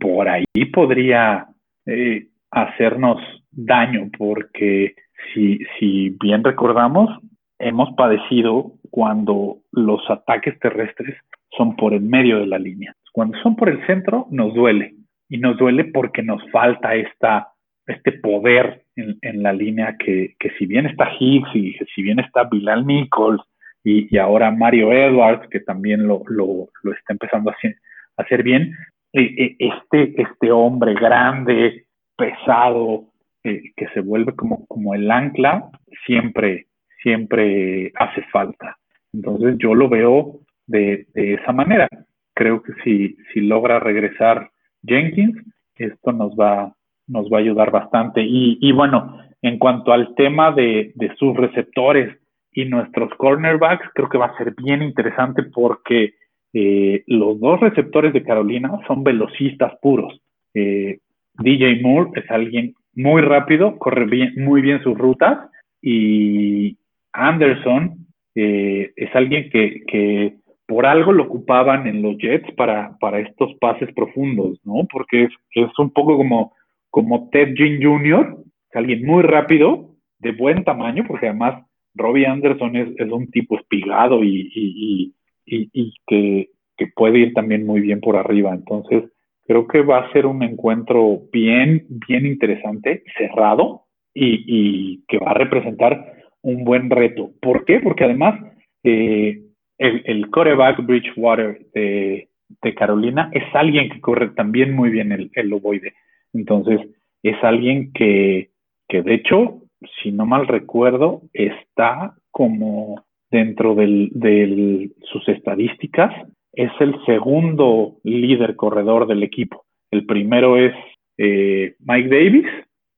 por 0.00 0.28
ahí 0.28 0.44
podría 0.72 1.46
eh, 1.86 2.28
hacernos 2.50 3.20
daño, 3.50 4.10
porque 4.16 4.94
si, 5.32 5.58
si 5.78 6.10
bien 6.20 6.44
recordamos, 6.44 7.10
hemos 7.58 7.94
padecido 7.96 8.72
cuando 8.90 9.58
los 9.72 10.00
ataques 10.08 10.58
terrestres 10.60 11.16
son 11.56 11.76
por 11.76 11.94
el 11.94 12.02
medio 12.02 12.38
de 12.38 12.46
la 12.46 12.58
línea. 12.58 12.94
Cuando 13.12 13.38
son 13.42 13.56
por 13.56 13.68
el 13.68 13.84
centro, 13.86 14.26
nos 14.30 14.54
duele 14.54 14.94
y 15.28 15.38
nos 15.38 15.56
duele 15.58 15.84
porque 15.86 16.22
nos 16.22 16.40
falta 16.50 16.94
esta, 16.94 17.48
este 17.88 18.12
poder 18.12 18.82
en, 18.96 19.42
la 19.42 19.52
línea 19.52 19.96
que, 19.98 20.34
que, 20.38 20.50
si 20.58 20.66
bien 20.66 20.86
está 20.86 21.10
Higgs 21.18 21.54
y 21.54 21.72
si 21.94 22.02
bien 22.02 22.20
está 22.20 22.44
Bilal 22.44 22.86
Nichols 22.86 23.42
y, 23.82 24.14
y 24.14 24.18
ahora 24.18 24.50
Mario 24.50 24.92
Edwards, 24.92 25.48
que 25.48 25.60
también 25.60 26.06
lo, 26.06 26.22
lo, 26.26 26.68
lo 26.82 26.92
está 26.92 27.14
empezando 27.14 27.50
a 27.50 27.54
hacer, 27.54 27.76
a 28.16 28.42
bien, 28.42 28.74
eh, 29.12 29.34
eh, 29.38 29.56
este, 29.58 30.20
este 30.20 30.52
hombre 30.52 30.94
grande, 30.94 31.86
pesado, 32.16 33.06
eh, 33.44 33.72
que 33.76 33.88
se 33.94 34.00
vuelve 34.00 34.34
como, 34.34 34.66
como 34.66 34.94
el 34.94 35.10
ancla, 35.10 35.70
siempre, 36.06 36.66
siempre 37.02 37.92
hace 37.94 38.22
falta. 38.32 38.76
Entonces 39.12 39.56
yo 39.58 39.74
lo 39.74 39.88
veo 39.88 40.40
de, 40.66 41.06
de 41.14 41.34
esa 41.34 41.52
manera. 41.52 41.88
Creo 42.34 42.62
que 42.62 42.72
si, 42.84 43.16
si 43.32 43.40
logra 43.40 43.80
regresar 43.80 44.50
Jenkins, 44.84 45.36
esto 45.76 46.12
nos 46.12 46.32
va, 46.32 46.74
nos 47.08 47.26
va 47.26 47.38
a 47.38 47.40
ayudar 47.40 47.70
bastante. 47.70 48.22
Y, 48.24 48.70
bueno, 48.72 49.18
en 49.42 49.58
cuanto 49.58 49.92
al 49.92 50.14
tema 50.14 50.52
de, 50.52 50.92
sus 51.18 51.36
receptores 51.36 52.16
y 52.52 52.64
nuestros 52.66 53.12
cornerbacks, 53.14 53.88
creo 53.94 54.08
que 54.08 54.18
va 54.18 54.26
a 54.26 54.36
ser 54.36 54.54
bien 54.56 54.82
interesante 54.82 55.42
porque 55.42 56.14
eh, 56.52 57.02
los 57.06 57.40
dos 57.40 57.60
receptores 57.60 58.12
de 58.12 58.22
Carolina 58.22 58.70
son 58.86 59.02
velocistas 59.02 59.72
puros. 59.80 60.20
Eh, 60.54 60.98
DJ 61.34 61.80
Moore 61.82 62.10
es 62.14 62.30
alguien 62.30 62.74
muy 62.94 63.22
rápido, 63.22 63.78
corre 63.78 64.06
bien, 64.06 64.32
muy 64.36 64.60
bien 64.60 64.82
sus 64.82 64.96
rutas 64.98 65.38
y 65.80 66.76
Anderson 67.12 68.06
eh, 68.34 68.92
es 68.96 69.14
alguien 69.14 69.50
que, 69.50 70.34
por 70.66 70.84
algo 70.84 71.12
lo 71.12 71.24
ocupaban 71.24 71.86
en 71.86 72.02
los 72.02 72.18
Jets 72.18 72.52
para, 72.54 72.96
para 73.00 73.20
estos 73.20 73.54
pases 73.54 73.92
profundos, 73.94 74.60
¿no? 74.64 74.86
Porque 74.90 75.28
es 75.54 75.78
un 75.78 75.90
poco 75.90 76.16
como, 76.16 76.52
como 76.90 77.28
Ted 77.30 77.54
Ginn 77.54 77.82
Jr., 77.82 78.36
alguien 78.74 79.04
muy 79.04 79.22
rápido, 79.22 79.96
de 80.18 80.32
buen 80.32 80.64
tamaño, 80.64 81.04
porque 81.06 81.28
además 81.28 81.64
Robbie 81.94 82.26
Anderson 82.26 82.76
es, 82.76 82.88
un 83.10 83.30
tipo 83.30 83.56
espigado 83.56 84.22
y, 84.24 84.50
y, 84.54 85.14
y, 85.46 85.94
que, 86.06 86.50
que, 86.76 86.86
puede 86.94 87.18
ir 87.18 87.34
también 87.34 87.66
muy 87.66 87.80
bien 87.80 88.00
por 88.00 88.16
arriba. 88.16 88.54
Entonces, 88.54 89.04
creo 89.46 89.66
que 89.66 89.82
va 89.82 89.98
a 89.98 90.12
ser 90.12 90.26
un 90.26 90.42
encuentro 90.42 91.22
bien, 91.32 91.86
bien 91.88 92.26
interesante, 92.26 93.02
cerrado 93.16 93.82
y, 94.14 94.44
y 94.46 95.04
que 95.08 95.18
va 95.18 95.30
a 95.30 95.34
representar 95.34 96.14
un 96.42 96.64
buen 96.64 96.90
reto. 96.90 97.30
¿Por 97.40 97.64
qué? 97.64 97.80
Porque 97.80 98.04
además 98.04 98.40
eh, 98.82 99.42
el, 99.78 100.02
el 100.04 100.30
coreback 100.30 100.84
Bridgewater 100.84 101.66
de, 101.74 102.28
de, 102.62 102.74
Carolina 102.74 103.30
es 103.32 103.44
alguien 103.54 103.90
que 103.90 104.00
corre 104.00 104.28
también 104.30 104.74
muy 104.74 104.90
bien 104.90 105.12
el, 105.12 105.30
el 105.34 105.52
ovoide. 105.52 105.94
Entonces, 106.38 106.80
es 107.22 107.36
alguien 107.42 107.92
que, 107.92 108.50
que 108.88 109.02
de 109.02 109.14
hecho, 109.14 109.62
si 110.02 110.12
no 110.12 110.26
mal 110.26 110.46
recuerdo, 110.46 111.22
está 111.32 112.14
como 112.30 113.04
dentro 113.30 113.74
de 113.74 114.90
sus 115.02 115.28
estadísticas, 115.28 116.12
es 116.52 116.70
el 116.80 116.94
segundo 117.04 117.96
líder 118.04 118.56
corredor 118.56 119.06
del 119.06 119.22
equipo. 119.22 119.64
El 119.90 120.06
primero 120.06 120.56
es 120.56 120.74
eh, 121.18 121.74
Mike 121.80 122.08
Davis 122.08 122.46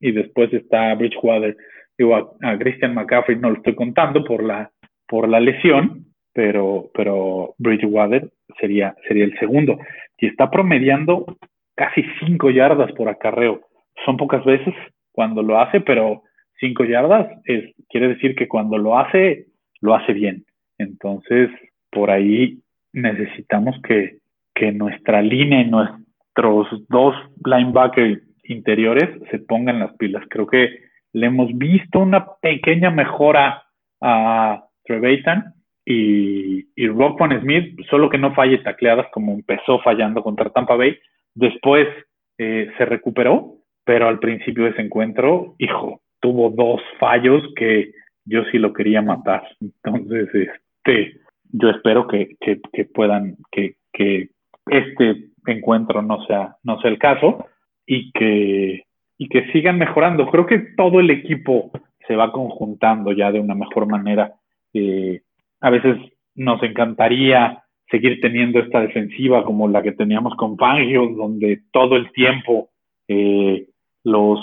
y 0.01 0.13
después 0.13 0.53
está 0.53 0.95
Bridgewater. 0.95 1.57
Digo, 1.99 2.15
a, 2.17 2.31
a, 2.43 2.59
Christian 2.59 2.95
McCaffrey 2.95 3.39
no 3.39 3.51
lo 3.51 3.57
estoy 3.57 3.75
contando 3.75 4.25
por 4.25 4.43
la, 4.43 4.71
por 5.07 5.29
la 5.29 5.41
lesión, 5.41 6.07
pero, 6.33 6.91
pero 6.95 7.55
Bridgewater 7.59 8.31
sería, 8.59 8.95
sería 9.09 9.25
el 9.25 9.39
segundo. 9.39 9.79
Y 10.19 10.27
está 10.27 10.51
promediando 10.51 11.27
casi 11.81 12.05
cinco 12.21 12.51
yardas 12.51 12.93
por 12.93 13.09
acarreo. 13.09 13.63
Son 14.05 14.19
pocas 14.19 14.45
veces 14.45 14.75
cuando 15.13 15.43
lo 15.43 15.59
hace, 15.59 15.81
pero 15.81 16.25
cinco 16.59 16.85
yardas 16.85 17.27
es, 17.47 17.75
quiere 17.89 18.09
decir 18.09 18.35
que 18.35 18.49
cuando 18.49 18.77
lo 18.77 18.99
hace, 18.99 19.47
lo 19.81 19.95
hace 19.95 20.13
bien. 20.13 20.45
Entonces, 20.77 21.49
por 21.91 22.11
ahí 22.11 22.59
necesitamos 22.93 23.81
que, 23.83 24.19
que 24.55 24.73
nuestra 24.73 25.23
línea 25.23 25.63
y 25.63 25.71
nuestros 25.71 26.87
dos 26.91 27.15
linebackers 27.47 28.21
interiores 28.45 29.09
se 29.31 29.39
pongan 29.39 29.79
las 29.79 29.95
pilas. 29.95 30.23
Creo 30.29 30.47
que 30.47 30.81
le 31.15 31.29
hemos 31.29 31.49
visto 31.57 32.01
una 32.01 32.27
pequeña 32.43 32.91
mejora 32.91 33.63
a 34.03 34.65
Trevathan 34.85 35.55
y, 35.87 36.67
y 36.77 36.89
Rockman 36.89 37.41
Smith, 37.41 37.81
solo 37.89 38.11
que 38.11 38.19
no 38.19 38.35
falle 38.35 38.59
tacleadas 38.59 39.07
como 39.13 39.33
empezó 39.33 39.79
fallando 39.79 40.23
contra 40.23 40.51
Tampa 40.51 40.77
Bay. 40.77 40.99
Después 41.35 41.89
eh, 42.39 42.71
se 42.77 42.85
recuperó, 42.85 43.57
pero 43.85 44.09
al 44.09 44.19
principio 44.19 44.65
de 44.65 44.71
ese 44.71 44.83
encuentro, 44.83 45.55
hijo, 45.59 46.01
tuvo 46.21 46.51
dos 46.51 46.81
fallos 46.99 47.43
que 47.57 47.93
yo 48.25 48.45
sí 48.51 48.59
lo 48.59 48.73
quería 48.73 49.03
matar. 49.03 49.43
Entonces, 49.61 50.29
este, 50.35 51.21
yo 51.53 51.71
espero 51.71 52.07
que, 52.07 52.37
que, 52.41 52.85
puedan, 52.85 53.37
que, 53.51 53.77
que 53.93 54.31
este 54.67 55.31
encuentro 55.47 56.03
no 56.03 56.25
sea, 56.27 56.57
no 56.63 56.81
sea 56.81 56.91
el 56.91 56.99
caso 56.99 57.47
y 57.87 58.13
que, 58.13 58.85
y 59.19 59.29
que 59.29 59.51
sigan 59.53 59.79
mejorando. 59.79 60.31
Creo 60.31 60.47
que 60.47 60.59
todo 60.77 61.01
el 61.01 61.11
equipo 61.11 61.71
se 62.07 62.17
va 62.17 62.33
conjuntando 62.33 63.13
ya 63.13 63.33
de 63.33 63.41
una 63.41 63.55
mejor 63.55 63.87
manera. 63.87 64.35
Eh, 64.73 65.23
a 65.61 65.71
veces 65.71 65.97
nos 66.35 66.63
encantaría 66.63 67.65
seguir 67.91 68.21
teniendo 68.21 68.61
esta 68.61 68.81
defensiva 68.81 69.45
como 69.45 69.69
la 69.69 69.83
que 69.83 69.93
teníamos 69.93 70.35
con 70.37 70.57
Fangio, 70.57 71.09
donde 71.09 71.63
todo 71.73 71.97
el 71.97 72.11
tiempo 72.13 72.71
eh, 73.09 73.67
los, 74.05 74.41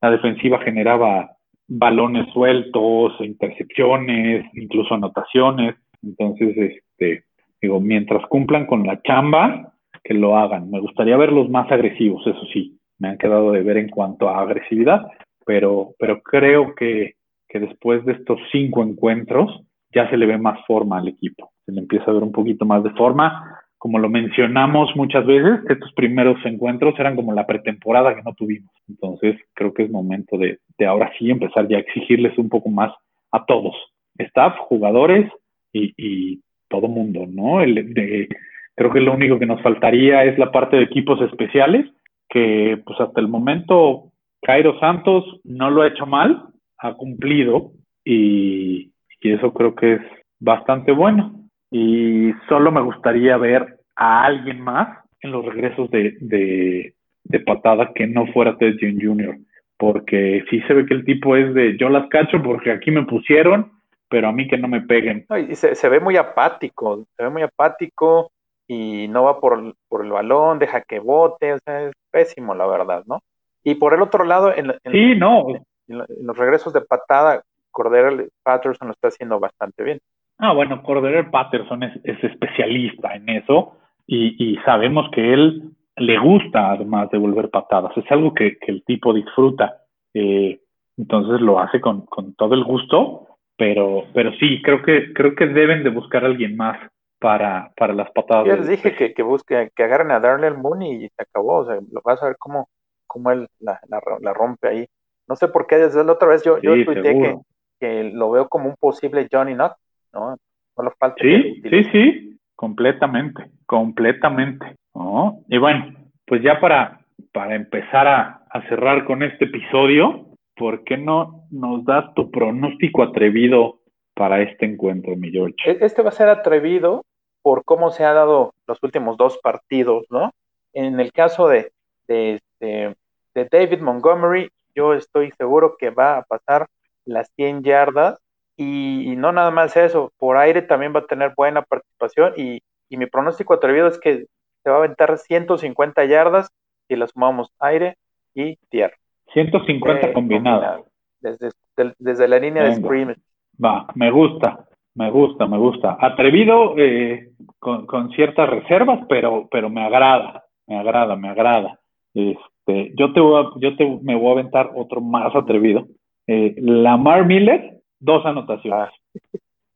la 0.00 0.10
defensiva 0.10 0.60
generaba 0.60 1.36
balones 1.68 2.30
sueltos, 2.32 3.14
intercepciones, 3.20 4.44
incluso 4.54 4.94
anotaciones. 4.94 5.76
Entonces, 6.02 6.56
este, 6.56 7.24
digo, 7.60 7.80
mientras 7.80 8.26
cumplan 8.26 8.66
con 8.66 8.86
la 8.86 9.00
chamba, 9.02 9.72
que 10.04 10.14
lo 10.14 10.36
hagan. 10.36 10.70
Me 10.70 10.80
gustaría 10.80 11.16
verlos 11.16 11.48
más 11.48 11.70
agresivos, 11.70 12.26
eso 12.26 12.44
sí, 12.52 12.78
me 12.98 13.08
han 13.08 13.18
quedado 13.18 13.52
de 13.52 13.62
ver 13.62 13.76
en 13.76 13.88
cuanto 13.88 14.28
a 14.28 14.40
agresividad, 14.40 15.06
pero, 15.46 15.94
pero 15.98 16.22
creo 16.22 16.74
que, 16.74 17.14
que 17.48 17.60
después 17.60 18.04
de 18.04 18.12
estos 18.12 18.38
cinco 18.50 18.82
encuentros 18.82 19.62
ya 19.94 20.08
se 20.10 20.16
le 20.16 20.26
ve 20.26 20.38
más 20.38 20.58
forma 20.66 20.98
al 20.98 21.08
equipo, 21.08 21.51
se 21.66 21.72
le 21.72 21.80
empieza 21.80 22.10
a 22.10 22.14
ver 22.14 22.22
un 22.22 22.32
poquito 22.32 22.64
más 22.64 22.82
de 22.82 22.90
forma. 22.90 23.58
Como 23.78 23.98
lo 23.98 24.08
mencionamos 24.08 24.94
muchas 24.94 25.26
veces, 25.26 25.60
estos 25.68 25.92
primeros 25.94 26.36
encuentros 26.44 26.94
eran 26.98 27.16
como 27.16 27.32
la 27.32 27.46
pretemporada 27.46 28.14
que 28.14 28.22
no 28.22 28.32
tuvimos. 28.34 28.70
Entonces, 28.88 29.36
creo 29.54 29.74
que 29.74 29.84
es 29.84 29.90
momento 29.90 30.38
de, 30.38 30.58
de 30.78 30.86
ahora 30.86 31.10
sí 31.18 31.30
empezar 31.30 31.66
ya 31.68 31.78
a 31.78 31.80
exigirles 31.80 32.36
un 32.38 32.48
poco 32.48 32.68
más 32.68 32.92
a 33.32 33.44
todos, 33.44 33.74
staff, 34.18 34.56
jugadores 34.58 35.30
y, 35.72 35.92
y 35.96 36.40
todo 36.68 36.88
mundo, 36.88 37.26
¿no? 37.28 37.60
El, 37.60 37.92
de, 37.92 38.28
creo 38.74 38.92
que 38.92 39.00
lo 39.00 39.14
único 39.14 39.38
que 39.38 39.46
nos 39.46 39.62
faltaría 39.62 40.24
es 40.24 40.38
la 40.38 40.50
parte 40.50 40.76
de 40.76 40.84
equipos 40.84 41.20
especiales, 41.22 41.86
que 42.28 42.80
pues 42.84 43.00
hasta 43.00 43.20
el 43.20 43.28
momento 43.28 44.12
Cairo 44.42 44.78
Santos 44.80 45.24
no 45.44 45.70
lo 45.70 45.82
ha 45.82 45.88
hecho 45.88 46.06
mal, 46.06 46.44
ha 46.78 46.94
cumplido 46.94 47.72
y, 48.04 48.92
y 49.20 49.32
eso 49.32 49.52
creo 49.52 49.74
que 49.74 49.94
es 49.94 50.02
bastante 50.40 50.92
bueno. 50.92 51.41
Y 51.74 52.34
solo 52.50 52.70
me 52.70 52.82
gustaría 52.82 53.38
ver 53.38 53.78
a 53.96 54.24
alguien 54.24 54.60
más 54.60 54.98
en 55.22 55.32
los 55.32 55.42
regresos 55.42 55.90
de, 55.90 56.18
de, 56.20 56.94
de 57.24 57.40
patada 57.40 57.92
que 57.94 58.06
no 58.06 58.26
fuera 58.26 58.58
Ted 58.58 58.76
June 58.78 59.02
Jr., 59.02 59.38
porque 59.78 60.44
sí 60.50 60.60
se 60.68 60.74
ve 60.74 60.84
que 60.84 60.94
el 60.94 61.04
tipo 61.04 61.34
es 61.34 61.54
de 61.54 61.76
yo 61.78 61.88
las 61.88 62.08
cacho 62.08 62.40
porque 62.42 62.70
aquí 62.70 62.90
me 62.90 63.04
pusieron, 63.04 63.72
pero 64.08 64.28
a 64.28 64.32
mí 64.32 64.46
que 64.46 64.58
no 64.58 64.68
me 64.68 64.82
peguen. 64.82 65.24
No, 65.30 65.38
y 65.38 65.56
se, 65.56 65.74
se 65.74 65.88
ve 65.88 65.98
muy 65.98 66.16
apático, 66.18 67.06
se 67.16 67.22
ve 67.24 67.30
muy 67.30 67.42
apático 67.42 68.30
y 68.68 69.08
no 69.08 69.24
va 69.24 69.40
por, 69.40 69.74
por, 69.88 70.04
el 70.04 70.12
balón, 70.12 70.58
deja 70.58 70.82
que 70.82 71.00
bote, 71.00 71.54
o 71.54 71.58
sea, 71.64 71.88
es 71.88 71.94
pésimo, 72.10 72.54
la 72.54 72.66
verdad, 72.66 73.02
¿no? 73.06 73.20
Y 73.64 73.76
por 73.76 73.94
el 73.94 74.02
otro 74.02 74.24
lado, 74.24 74.54
en, 74.54 74.72
en, 74.84 74.92
sí, 74.92 75.14
no. 75.16 75.48
en, 75.48 75.62
en 75.88 76.26
los 76.26 76.36
regresos 76.36 76.72
de 76.74 76.82
patada, 76.82 77.42
Cordero 77.70 78.24
Patterson 78.42 78.88
lo 78.88 78.92
está 78.92 79.08
haciendo 79.08 79.40
bastante 79.40 79.82
bien. 79.82 79.98
Ah, 80.44 80.52
bueno, 80.52 80.82
Cordero 80.82 81.30
Patterson 81.30 81.84
es, 81.84 82.00
es 82.02 82.24
especialista 82.24 83.14
en 83.14 83.28
eso 83.28 83.76
y, 84.08 84.34
y, 84.44 84.56
sabemos 84.64 85.08
que 85.12 85.32
él 85.32 85.70
le 85.94 86.18
gusta 86.18 86.72
además 86.72 87.08
devolver 87.12 87.48
patadas, 87.48 87.96
es 87.96 88.10
algo 88.10 88.34
que, 88.34 88.58
que 88.58 88.72
el 88.72 88.82
tipo 88.84 89.14
disfruta, 89.14 89.82
eh, 90.12 90.60
entonces 90.96 91.40
lo 91.40 91.60
hace 91.60 91.80
con, 91.80 92.06
con, 92.06 92.34
todo 92.34 92.54
el 92.54 92.64
gusto, 92.64 93.38
pero, 93.56 94.02
pero 94.12 94.32
sí, 94.40 94.60
creo 94.62 94.82
que, 94.82 95.12
creo 95.12 95.36
que 95.36 95.46
deben 95.46 95.84
de 95.84 95.90
buscar 95.90 96.24
a 96.24 96.26
alguien 96.26 96.56
más 96.56 96.76
para, 97.20 97.70
para 97.76 97.94
las 97.94 98.10
patadas. 98.10 98.48
Yo 98.48 98.56
les 98.56 98.66
dije 98.66 98.96
que, 98.96 99.14
que 99.14 99.22
busque, 99.22 99.70
que 99.76 99.84
agarren 99.84 100.10
a 100.10 100.18
Darnell 100.18 100.58
Mooney 100.58 101.04
y 101.04 101.08
se 101.08 101.22
acabó, 101.22 101.58
o 101.58 101.66
sea, 101.66 101.76
lo 101.76 102.00
vas 102.02 102.20
a 102.20 102.26
ver 102.26 102.36
cómo, 102.36 102.68
cómo 103.06 103.30
él 103.30 103.46
la, 103.60 103.78
la, 103.88 104.00
la 104.20 104.34
rompe 104.34 104.66
ahí. 104.66 104.86
No 105.28 105.36
sé 105.36 105.46
por 105.46 105.68
qué 105.68 105.76
desde 105.76 106.02
la 106.02 106.14
otra 106.14 106.26
vez 106.26 106.42
yo, 106.42 106.56
sí, 106.56 106.66
yo 106.66 106.84
tuiteé 106.84 107.14
que, 107.14 107.36
que 107.78 108.02
lo 108.12 108.32
veo 108.32 108.48
como 108.48 108.70
un 108.70 108.74
posible 108.74 109.28
Johnny 109.30 109.54
Knox, 109.54 109.76
¿no? 110.12 110.36
Solo 110.74 110.92
falta 110.98 111.16
sí, 111.20 111.62
sí, 111.68 111.84
sí, 111.92 112.40
completamente, 112.54 113.50
completamente. 113.66 114.76
¿no? 114.94 115.42
Y 115.48 115.58
bueno, 115.58 115.94
pues 116.26 116.42
ya 116.42 116.60
para, 116.60 117.00
para 117.32 117.54
empezar 117.54 118.06
a, 118.06 118.44
a 118.50 118.68
cerrar 118.68 119.04
con 119.04 119.22
este 119.22 119.46
episodio, 119.46 120.26
¿por 120.56 120.84
qué 120.84 120.96
no 120.96 121.46
nos 121.50 121.84
das 121.84 122.12
tu 122.14 122.30
pronóstico 122.30 123.02
atrevido 123.02 123.80
para 124.14 124.42
este 124.42 124.66
encuentro, 124.66 125.16
mi 125.16 125.30
George? 125.30 125.56
Este 125.64 126.02
va 126.02 126.10
a 126.10 126.12
ser 126.12 126.28
atrevido 126.28 127.04
por 127.42 127.64
cómo 127.64 127.90
se 127.90 128.04
ha 128.04 128.12
dado 128.12 128.54
los 128.66 128.78
últimos 128.82 129.16
dos 129.16 129.38
partidos, 129.42 130.06
¿no? 130.10 130.30
En 130.72 131.00
el 131.00 131.12
caso 131.12 131.48
de, 131.48 131.72
de, 132.06 132.40
de, 132.60 132.94
de 133.34 133.48
David 133.50 133.80
Montgomery, 133.80 134.48
yo 134.74 134.94
estoy 134.94 135.32
seguro 135.32 135.76
que 135.78 135.90
va 135.90 136.18
a 136.18 136.22
pasar 136.22 136.66
las 137.04 137.30
100 137.36 137.62
yardas 137.62 138.21
y, 138.62 139.12
y, 139.12 139.16
no 139.16 139.32
nada 139.32 139.50
más 139.50 139.76
eso, 139.76 140.12
por 140.18 140.36
aire 140.36 140.62
también 140.62 140.94
va 140.94 141.00
a 141.00 141.06
tener 141.06 141.32
buena 141.36 141.62
participación 141.62 142.32
y, 142.36 142.60
y, 142.88 142.96
mi 142.96 143.06
pronóstico 143.06 143.54
atrevido 143.54 143.88
es 143.88 143.98
que 143.98 144.26
se 144.62 144.70
va 144.70 144.76
a 144.76 144.78
aventar 144.78 145.18
150 145.18 146.04
yardas 146.04 146.50
si 146.88 146.96
la 146.96 147.06
sumamos 147.06 147.50
aire 147.58 147.96
y 148.34 148.56
tierra. 148.70 148.94
150 149.32 150.08
eh, 150.08 150.12
combinadas. 150.12 150.82
Desde, 151.20 151.50
desde, 151.76 151.94
desde, 151.98 152.28
la 152.28 152.38
línea 152.38 152.62
Venga. 152.62 152.76
de 152.76 152.82
scrimmage. 152.82 153.20
Va, 153.62 153.86
me 153.94 154.10
gusta, 154.10 154.66
me 154.94 155.10
gusta, 155.10 155.46
me 155.46 155.58
gusta. 155.58 155.96
Atrevido 156.00 156.74
eh, 156.78 157.30
con, 157.58 157.86
con, 157.86 158.10
ciertas 158.12 158.48
reservas, 158.48 159.00
pero, 159.08 159.48
pero 159.50 159.70
me 159.70 159.84
agrada, 159.84 160.44
me 160.66 160.78
agrada, 160.78 161.16
me 161.16 161.28
agrada. 161.28 161.78
Este, 162.14 162.92
yo 162.96 163.12
te 163.12 163.20
voy 163.20 163.44
a, 163.44 163.48
yo 163.60 163.76
te, 163.76 163.98
me 164.02 164.14
voy 164.14 164.28
a 164.28 164.32
aventar 164.32 164.70
otro 164.74 165.00
más 165.00 165.34
atrevido 165.34 165.86
eh, 166.26 166.54
Lamar 166.58 167.26
Miller, 167.26 167.81
dos 168.02 168.26
anotaciones. 168.26 168.90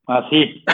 Así. 0.07 0.65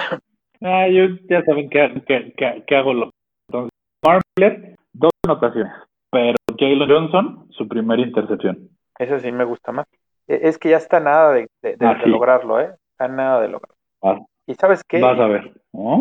Ah, 0.65 0.88
yo 0.88 1.17
ya 1.29 1.43
saben 1.45 1.69
que, 1.69 2.77
hago 2.77 2.95
lo. 2.95 3.11
Entonces, 3.49 3.71
Marmlet, 4.05 4.77
dos 4.93 5.11
anotaciones, 5.25 5.73
pero 6.11 6.38
Jalen 6.57 6.88
Johnson, 6.88 7.49
su 7.51 7.67
primera 7.67 8.01
intercepción. 8.01 8.69
Ese 8.99 9.19
sí 9.21 9.33
me 9.33 9.45
gusta 9.45 9.73
más. 9.73 9.87
E, 10.29 10.41
es 10.43 10.59
que 10.59 10.71
ya 10.71 10.77
está 10.77 11.01
nada 11.01 11.33
de, 11.33 11.49
ah, 11.81 12.01
lograrlo, 12.07 12.61
¿eh? 12.61 12.75
Está 12.93 13.09
nada 13.09 13.41
de 13.41 13.49
lograrlo. 13.49 14.27
y 14.47 14.55
sabes 14.55 14.83
qué? 14.85 15.01
Vas 15.01 15.19
a 15.19 15.27
ver. 15.27 15.53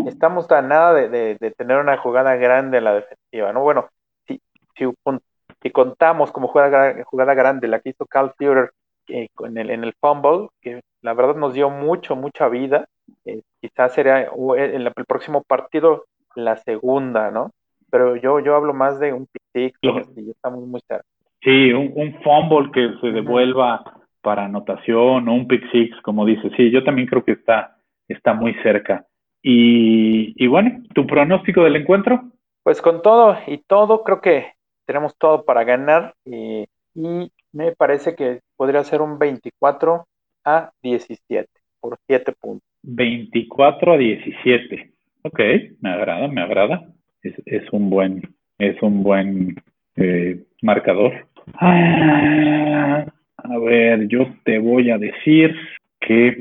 Estamos 0.05 0.51
a 0.51 0.61
nada 0.61 0.93
de, 0.93 1.53
tener 1.57 1.79
una 1.79 1.97
jugada 1.97 2.35
grande 2.35 2.77
en 2.77 2.83
la 2.83 2.93
defensiva, 2.93 3.53
¿no? 3.53 3.61
Bueno, 3.61 3.89
si, 4.27 4.39
si, 4.77 5.71
contamos 5.71 6.31
como 6.31 6.49
jugada, 6.49 7.03
jugada 7.05 7.33
grande 7.33 7.67
la 7.67 7.79
que 7.79 7.89
hizo 7.89 8.05
Cal 8.05 8.33
Führer 8.37 8.71
eh, 9.07 9.27
en, 9.39 9.57
el, 9.57 9.71
en 9.71 9.83
el 9.83 9.93
fumble, 9.99 10.49
que 10.61 10.81
la 11.01 11.13
verdad 11.13 11.35
nos 11.35 11.53
dio 11.53 11.69
mucho, 11.69 12.15
mucha 12.15 12.47
vida, 12.47 12.87
eh, 13.25 13.41
quizás 13.59 13.93
sería 13.93 14.29
el, 14.57 14.87
el, 14.87 15.05
próximo 15.07 15.43
partido 15.43 16.05
la 16.35 16.57
segunda, 16.57 17.31
¿no? 17.31 17.51
Pero 17.89 18.15
yo, 18.15 18.39
yo 18.39 18.55
hablo 18.55 18.73
más 18.73 18.99
de 18.99 19.13
un 19.13 19.27
pick 19.53 19.75
y 19.81 20.29
estamos 20.29 20.65
muy 20.65 20.81
cerca. 20.87 21.05
Sí, 21.41 21.73
un, 21.73 21.91
un 21.95 22.13
fumble 22.21 22.71
que 22.71 22.99
se 23.01 23.11
devuelva 23.11 23.83
para 24.21 24.45
anotación 24.45 25.27
o 25.27 25.33
un 25.33 25.47
pick 25.47 25.69
six, 25.71 25.99
como 26.01 26.25
dices. 26.25 26.51
Sí, 26.55 26.71
yo 26.71 26.83
también 26.83 27.07
creo 27.07 27.23
que 27.23 27.33
está, 27.33 27.77
está 28.07 28.33
muy 28.33 28.53
cerca. 28.61 29.05
Y, 29.41 30.33
y 30.41 30.47
bueno, 30.47 30.83
¿tu 30.93 31.07
pronóstico 31.07 31.63
del 31.63 31.75
encuentro? 31.75 32.21
Pues 32.63 32.81
con 32.81 33.01
todo 33.01 33.37
y 33.47 33.57
todo, 33.57 34.03
creo 34.03 34.21
que 34.21 34.53
tenemos 34.85 35.17
todo 35.17 35.45
para 35.45 35.63
ganar 35.63 36.13
y, 36.25 36.65
y 36.93 37.31
me 37.51 37.71
parece 37.75 38.15
que 38.15 38.41
podría 38.55 38.83
ser 38.83 39.01
un 39.01 39.17
24 39.17 40.05
a 40.45 40.71
17 40.81 41.47
por 41.79 41.97
7 42.07 42.33
puntos. 42.39 42.67
24 42.83 43.93
a 43.93 43.97
17. 43.97 44.91
Ok, 45.23 45.39
me 45.81 45.89
agrada, 45.91 46.27
me 46.27 46.41
agrada. 46.41 46.87
Es, 47.21 47.35
es 47.45 47.63
un 47.71 47.89
buen, 47.89 48.21
es 48.57 48.81
un 48.81 49.03
buen 49.03 49.55
eh, 49.95 50.43
marcador. 50.61 51.27
Ah, 51.55 53.05
a 53.37 53.57
ver, 53.59 54.07
yo 54.07 54.27
te 54.43 54.59
voy 54.59 54.89
a 54.89 54.97
decir 54.97 55.55
que 55.99 56.37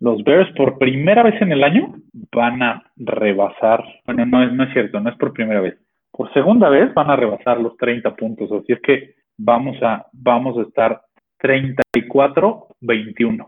los 0.00 0.22
Bears 0.24 0.52
por 0.56 0.78
primera 0.78 1.22
vez 1.22 1.40
en 1.40 1.52
el 1.52 1.64
año 1.64 1.94
van 2.32 2.62
a 2.62 2.82
rebasar, 2.96 3.84
bueno, 4.06 4.26
no 4.26 4.42
es, 4.44 4.52
no 4.52 4.64
es 4.64 4.72
cierto, 4.72 5.00
no 5.00 5.10
es 5.10 5.16
por 5.16 5.32
primera 5.32 5.60
vez, 5.60 5.76
por 6.10 6.32
segunda 6.32 6.68
vez 6.68 6.92
van 6.94 7.10
a 7.10 7.16
rebasar 7.16 7.60
los 7.60 7.76
30 7.76 8.14
puntos, 8.16 8.50
así 8.52 8.72
es 8.72 8.80
que 8.80 9.14
vamos 9.36 9.76
a, 9.82 10.06
vamos 10.12 10.58
a 10.58 10.62
estar 10.62 11.00
34-21. 11.44 13.46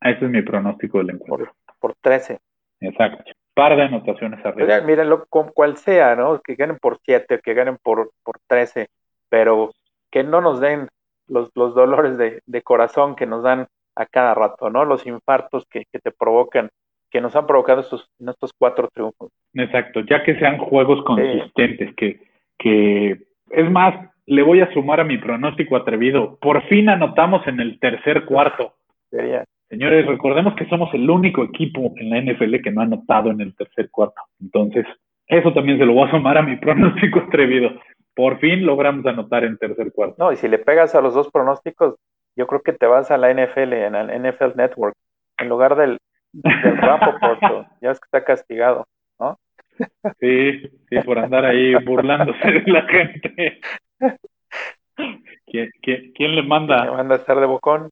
Ese 0.00 0.24
es 0.24 0.30
mi 0.30 0.40
pronóstico 0.42 0.98
del 0.98 1.10
encuentro. 1.10 1.52
Por, 1.80 1.96
13. 2.00 2.38
Exacto. 2.80 3.32
Par 3.54 3.74
de 3.76 3.82
anotaciones 3.82 4.46
arriba. 4.46 4.80
Mírenlo, 4.82 5.26
cual 5.26 5.76
sea, 5.76 6.14
¿no? 6.14 6.40
Que 6.40 6.54
ganen 6.54 6.78
por 6.78 7.00
7, 7.04 7.40
que 7.42 7.54
ganen 7.54 7.78
por, 7.82 8.12
por 8.22 8.38
13, 8.46 8.86
pero 9.28 9.72
que 10.10 10.22
no 10.22 10.40
nos 10.40 10.60
den 10.60 10.86
los, 11.26 11.50
los 11.54 11.74
dolores 11.74 12.16
de, 12.16 12.40
de, 12.46 12.62
corazón 12.62 13.16
que 13.16 13.26
nos 13.26 13.42
dan 13.42 13.66
a 13.96 14.06
cada 14.06 14.34
rato, 14.34 14.70
¿no? 14.70 14.84
Los 14.84 15.04
infartos 15.06 15.66
que, 15.70 15.86
que 15.92 15.98
te 15.98 16.12
provocan, 16.12 16.70
que 17.10 17.20
nos 17.20 17.34
han 17.36 17.46
provocado 17.46 17.80
estos, 17.80 18.08
estos 18.18 18.52
cuatro 18.56 18.88
triunfos. 18.92 19.30
Exacto, 19.54 20.00
ya 20.00 20.22
que 20.22 20.38
sean 20.38 20.58
juegos 20.58 21.02
consistentes, 21.04 21.94
que, 21.96 22.20
que 22.58 23.18
es 23.50 23.70
más, 23.70 24.10
le 24.30 24.42
voy 24.42 24.60
a 24.60 24.72
sumar 24.72 25.00
a 25.00 25.04
mi 25.04 25.18
pronóstico 25.18 25.76
atrevido. 25.76 26.38
Por 26.40 26.62
fin 26.68 26.88
anotamos 26.88 27.44
en 27.48 27.58
el 27.58 27.80
tercer 27.80 28.24
cuarto. 28.24 28.74
Sería. 29.10 29.44
Señores, 29.68 30.06
recordemos 30.06 30.54
que 30.54 30.68
somos 30.68 30.94
el 30.94 31.10
único 31.10 31.42
equipo 31.42 31.92
en 31.96 32.10
la 32.10 32.20
NFL 32.20 32.62
que 32.62 32.70
no 32.70 32.80
ha 32.80 32.84
anotado 32.84 33.32
en 33.32 33.40
el 33.40 33.56
tercer 33.56 33.90
cuarto. 33.90 34.20
Entonces, 34.40 34.86
eso 35.26 35.52
también 35.52 35.78
se 35.78 35.84
lo 35.84 35.94
voy 35.94 36.06
a 36.06 36.12
sumar 36.12 36.38
a 36.38 36.42
mi 36.42 36.56
pronóstico 36.56 37.18
atrevido. 37.26 37.72
Por 38.14 38.38
fin 38.38 38.64
logramos 38.64 39.04
anotar 39.04 39.42
en 39.42 39.58
tercer 39.58 39.90
cuarto. 39.92 40.14
No, 40.16 40.30
y 40.30 40.36
si 40.36 40.46
le 40.46 40.58
pegas 40.58 40.94
a 40.94 41.00
los 41.00 41.12
dos 41.12 41.28
pronósticos, 41.32 41.96
yo 42.36 42.46
creo 42.46 42.62
que 42.62 42.72
te 42.72 42.86
vas 42.86 43.10
a 43.10 43.18
la 43.18 43.34
NFL, 43.34 43.72
en 43.72 43.96
el 43.96 44.30
NFL 44.30 44.56
Network, 44.56 44.94
en 45.38 45.48
lugar 45.48 45.74
del, 45.74 45.98
del 46.32 46.76
Rapoport, 46.76 47.40
ya 47.82 47.90
es 47.90 47.98
que 47.98 48.04
está 48.04 48.22
castigado, 48.22 48.86
¿no? 49.18 49.40
Sí, 50.20 50.68
sí, 50.88 51.00
por 51.04 51.18
andar 51.18 51.44
ahí 51.44 51.74
burlándose 51.84 52.48
de 52.48 52.70
la 52.70 52.82
gente. 52.82 53.60
¿Quién, 55.46 55.70
quién, 56.14 56.34
le 56.34 56.42
manda? 56.42 56.84
¿Le 56.84 56.92
manda 56.92 57.14
a 57.14 57.18
estar 57.18 57.40
de 57.40 57.46
bocón? 57.46 57.90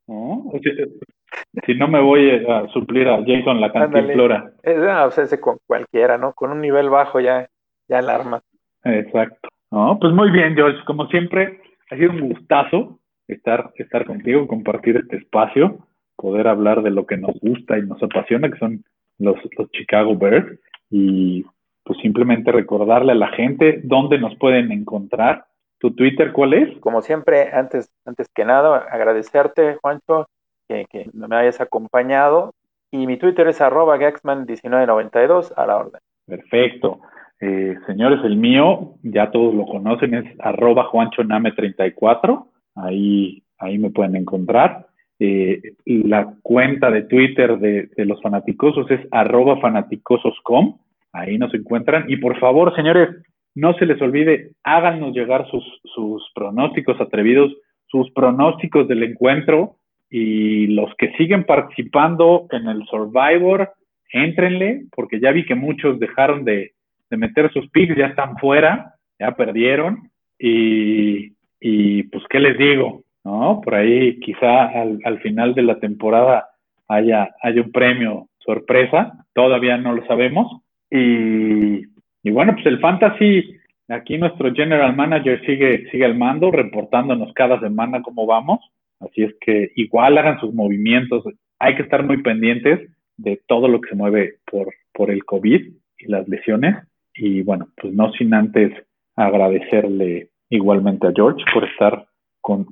Si, 1.64 1.74
no 1.74 1.88
me 1.88 2.00
voy 2.00 2.44
a 2.46 2.68
suplir 2.68 3.08
a 3.08 3.18
Jason 3.26 3.60
la 3.60 3.72
cantinflora. 3.72 4.52
Ah, 4.64 5.06
o 5.06 5.10
sea, 5.10 5.24
ese 5.24 5.40
con 5.40 5.58
cualquiera, 5.66 6.18
¿no? 6.18 6.32
Con 6.32 6.50
un 6.50 6.60
nivel 6.60 6.88
bajo 6.88 7.20
ya, 7.20 7.48
ya 7.88 7.98
alarma. 7.98 8.40
Exacto. 8.84 9.48
No, 9.70 9.98
pues 10.00 10.12
muy 10.12 10.30
bien, 10.30 10.54
George. 10.54 10.78
Como 10.86 11.06
siempre, 11.08 11.60
ha 11.90 11.96
sido 11.96 12.12
un 12.12 12.28
gustazo 12.28 12.98
estar, 13.26 13.72
estar 13.76 14.06
contigo, 14.06 14.46
compartir 14.46 14.96
este 14.96 15.16
espacio, 15.16 15.78
poder 16.16 16.48
hablar 16.48 16.82
de 16.82 16.90
lo 16.90 17.06
que 17.06 17.16
nos 17.16 17.38
gusta 17.40 17.78
y 17.78 17.82
nos 17.82 18.02
apasiona, 18.02 18.50
que 18.50 18.58
son 18.58 18.84
los, 19.18 19.36
los 19.56 19.70
Chicago 19.72 20.16
Bears. 20.16 20.58
Y 20.90 21.44
pues 21.84 21.98
simplemente 22.00 22.52
recordarle 22.52 23.12
a 23.12 23.16
la 23.16 23.28
gente 23.28 23.80
dónde 23.82 24.18
nos 24.18 24.36
pueden 24.36 24.72
encontrar. 24.72 25.46
¿Tu 25.78 25.94
Twitter 25.94 26.32
cuál 26.32 26.54
es? 26.54 26.78
Como 26.80 27.02
siempre, 27.02 27.50
antes, 27.52 27.90
antes 28.04 28.28
que 28.34 28.44
nada, 28.44 28.78
agradecerte, 28.90 29.76
Juancho, 29.80 30.26
que, 30.68 30.86
que 30.90 31.08
me 31.12 31.36
hayas 31.36 31.60
acompañado. 31.60 32.52
Y 32.90 33.06
mi 33.06 33.16
Twitter 33.16 33.46
es 33.48 33.60
arroba 33.60 33.98
Gaxman1992 33.98 35.52
a 35.56 35.66
la 35.66 35.76
orden. 35.76 36.00
Perfecto. 36.26 37.00
Eh, 37.40 37.76
señores, 37.86 38.20
el 38.24 38.36
mío, 38.36 38.94
ya 39.02 39.30
todos 39.30 39.54
lo 39.54 39.66
conocen, 39.66 40.14
es 40.14 40.24
arroba 40.40 40.90
juanchoname34. 40.90 42.46
Ahí, 42.74 43.42
ahí 43.58 43.78
me 43.78 43.90
pueden 43.90 44.16
encontrar. 44.16 44.86
Eh, 45.20 45.60
la 45.84 46.34
cuenta 46.42 46.90
de 46.90 47.02
Twitter 47.02 47.58
de, 47.58 47.88
los 48.04 48.20
fanaticosos 48.22 48.90
es 48.90 49.00
arroba 49.10 49.60
fanaticososcom. 49.60 50.78
Ahí 51.12 51.38
nos 51.38 51.52
encuentran. 51.54 52.04
Y 52.08 52.16
por 52.16 52.38
favor, 52.38 52.74
señores, 52.74 53.08
no 53.58 53.74
se 53.74 53.86
les 53.86 54.00
olvide, 54.00 54.52
háganos 54.62 55.12
llegar 55.12 55.48
sus, 55.50 56.32
pronósticos 56.32 57.00
atrevidos, 57.00 57.52
sus 57.88 58.08
pronósticos 58.12 58.86
del 58.86 59.02
encuentro 59.02 59.74
y 60.08 60.68
los 60.68 60.94
que 60.96 61.10
siguen 61.16 61.42
participando 61.42 62.46
en 62.52 62.68
el 62.68 62.84
Survivor, 62.84 63.72
éntrenle, 64.12 64.84
porque 64.94 65.18
ya 65.18 65.32
vi 65.32 65.44
que 65.44 65.56
muchos 65.56 65.98
dejaron 65.98 66.44
de, 66.44 66.72
meter 67.10 67.52
sus 67.52 67.68
picks, 67.70 67.96
ya 67.96 68.06
están 68.06 68.36
fuera, 68.36 68.94
ya 69.18 69.32
perdieron. 69.32 70.08
Y, 70.38 71.32
pues, 72.04 72.22
¿qué 72.30 72.38
les 72.38 72.56
digo? 72.58 73.02
¿No? 73.24 73.60
Por 73.64 73.74
ahí 73.74 74.20
quizá 74.20 74.66
al, 74.66 75.00
al 75.04 75.18
final 75.18 75.54
de 75.54 75.62
la 75.62 75.80
temporada 75.80 76.46
haya 76.86 77.28
un 77.42 77.72
premio 77.72 78.28
sorpresa, 78.38 79.26
todavía 79.34 79.76
no 79.78 79.94
lo 79.94 80.06
sabemos. 80.06 80.62
Y, 80.90 81.82
y 82.28 82.30
bueno, 82.30 82.52
pues 82.52 82.66
el 82.66 82.78
fantasy, 82.78 83.56
aquí 83.88 84.18
nuestro 84.18 84.52
general 84.52 84.94
manager 84.94 85.40
sigue, 85.46 85.90
sigue 85.90 86.04
al 86.04 86.14
mando, 86.14 86.50
reportándonos 86.50 87.32
cada 87.32 87.58
semana 87.58 88.02
cómo 88.02 88.26
vamos. 88.26 88.60
Así 89.00 89.22
es 89.22 89.34
que 89.40 89.70
igual 89.76 90.18
hagan 90.18 90.38
sus 90.40 90.52
movimientos. 90.52 91.24
Hay 91.58 91.74
que 91.74 91.82
estar 91.82 92.04
muy 92.04 92.22
pendientes 92.22 92.90
de 93.16 93.40
todo 93.46 93.66
lo 93.66 93.80
que 93.80 93.88
se 93.88 93.94
mueve 93.94 94.34
por, 94.44 94.68
por 94.92 95.10
el 95.10 95.24
COVID 95.24 95.72
y 95.98 96.06
las 96.06 96.28
lesiones. 96.28 96.76
Y 97.14 97.40
bueno, 97.40 97.68
pues 97.80 97.94
no 97.94 98.12
sin 98.12 98.34
antes 98.34 98.72
agradecerle 99.16 100.28
igualmente 100.50 101.06
a 101.06 101.12
George 101.14 101.42
por 101.54 101.64
estar 101.64 102.04
con, 102.42 102.66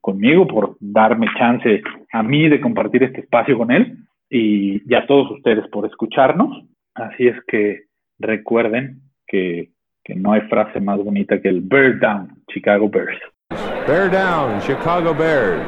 conmigo, 0.00 0.46
por 0.46 0.76
darme 0.78 1.26
chance 1.36 1.82
a 2.12 2.22
mí 2.22 2.48
de 2.48 2.60
compartir 2.60 3.02
este 3.02 3.22
espacio 3.22 3.58
con 3.58 3.72
él 3.72 3.96
y, 4.30 4.80
y 4.88 4.94
a 4.94 5.06
todos 5.06 5.28
ustedes 5.32 5.66
por 5.72 5.86
escucharnos. 5.86 6.64
Así 6.94 7.26
es 7.26 7.36
que 7.48 7.91
recuerden 8.22 9.02
que, 9.26 9.70
que 10.04 10.14
no 10.14 10.32
hay 10.32 10.42
frase 10.42 10.80
más 10.80 10.98
bonita 10.98 11.40
que 11.40 11.48
el 11.48 11.60
Bear 11.60 11.98
Down, 11.98 12.42
Chicago 12.52 12.88
Bears. 12.88 13.20
Bear 13.86 14.10
Down, 14.10 14.60
Chicago 14.60 15.14
Bears. 15.14 15.66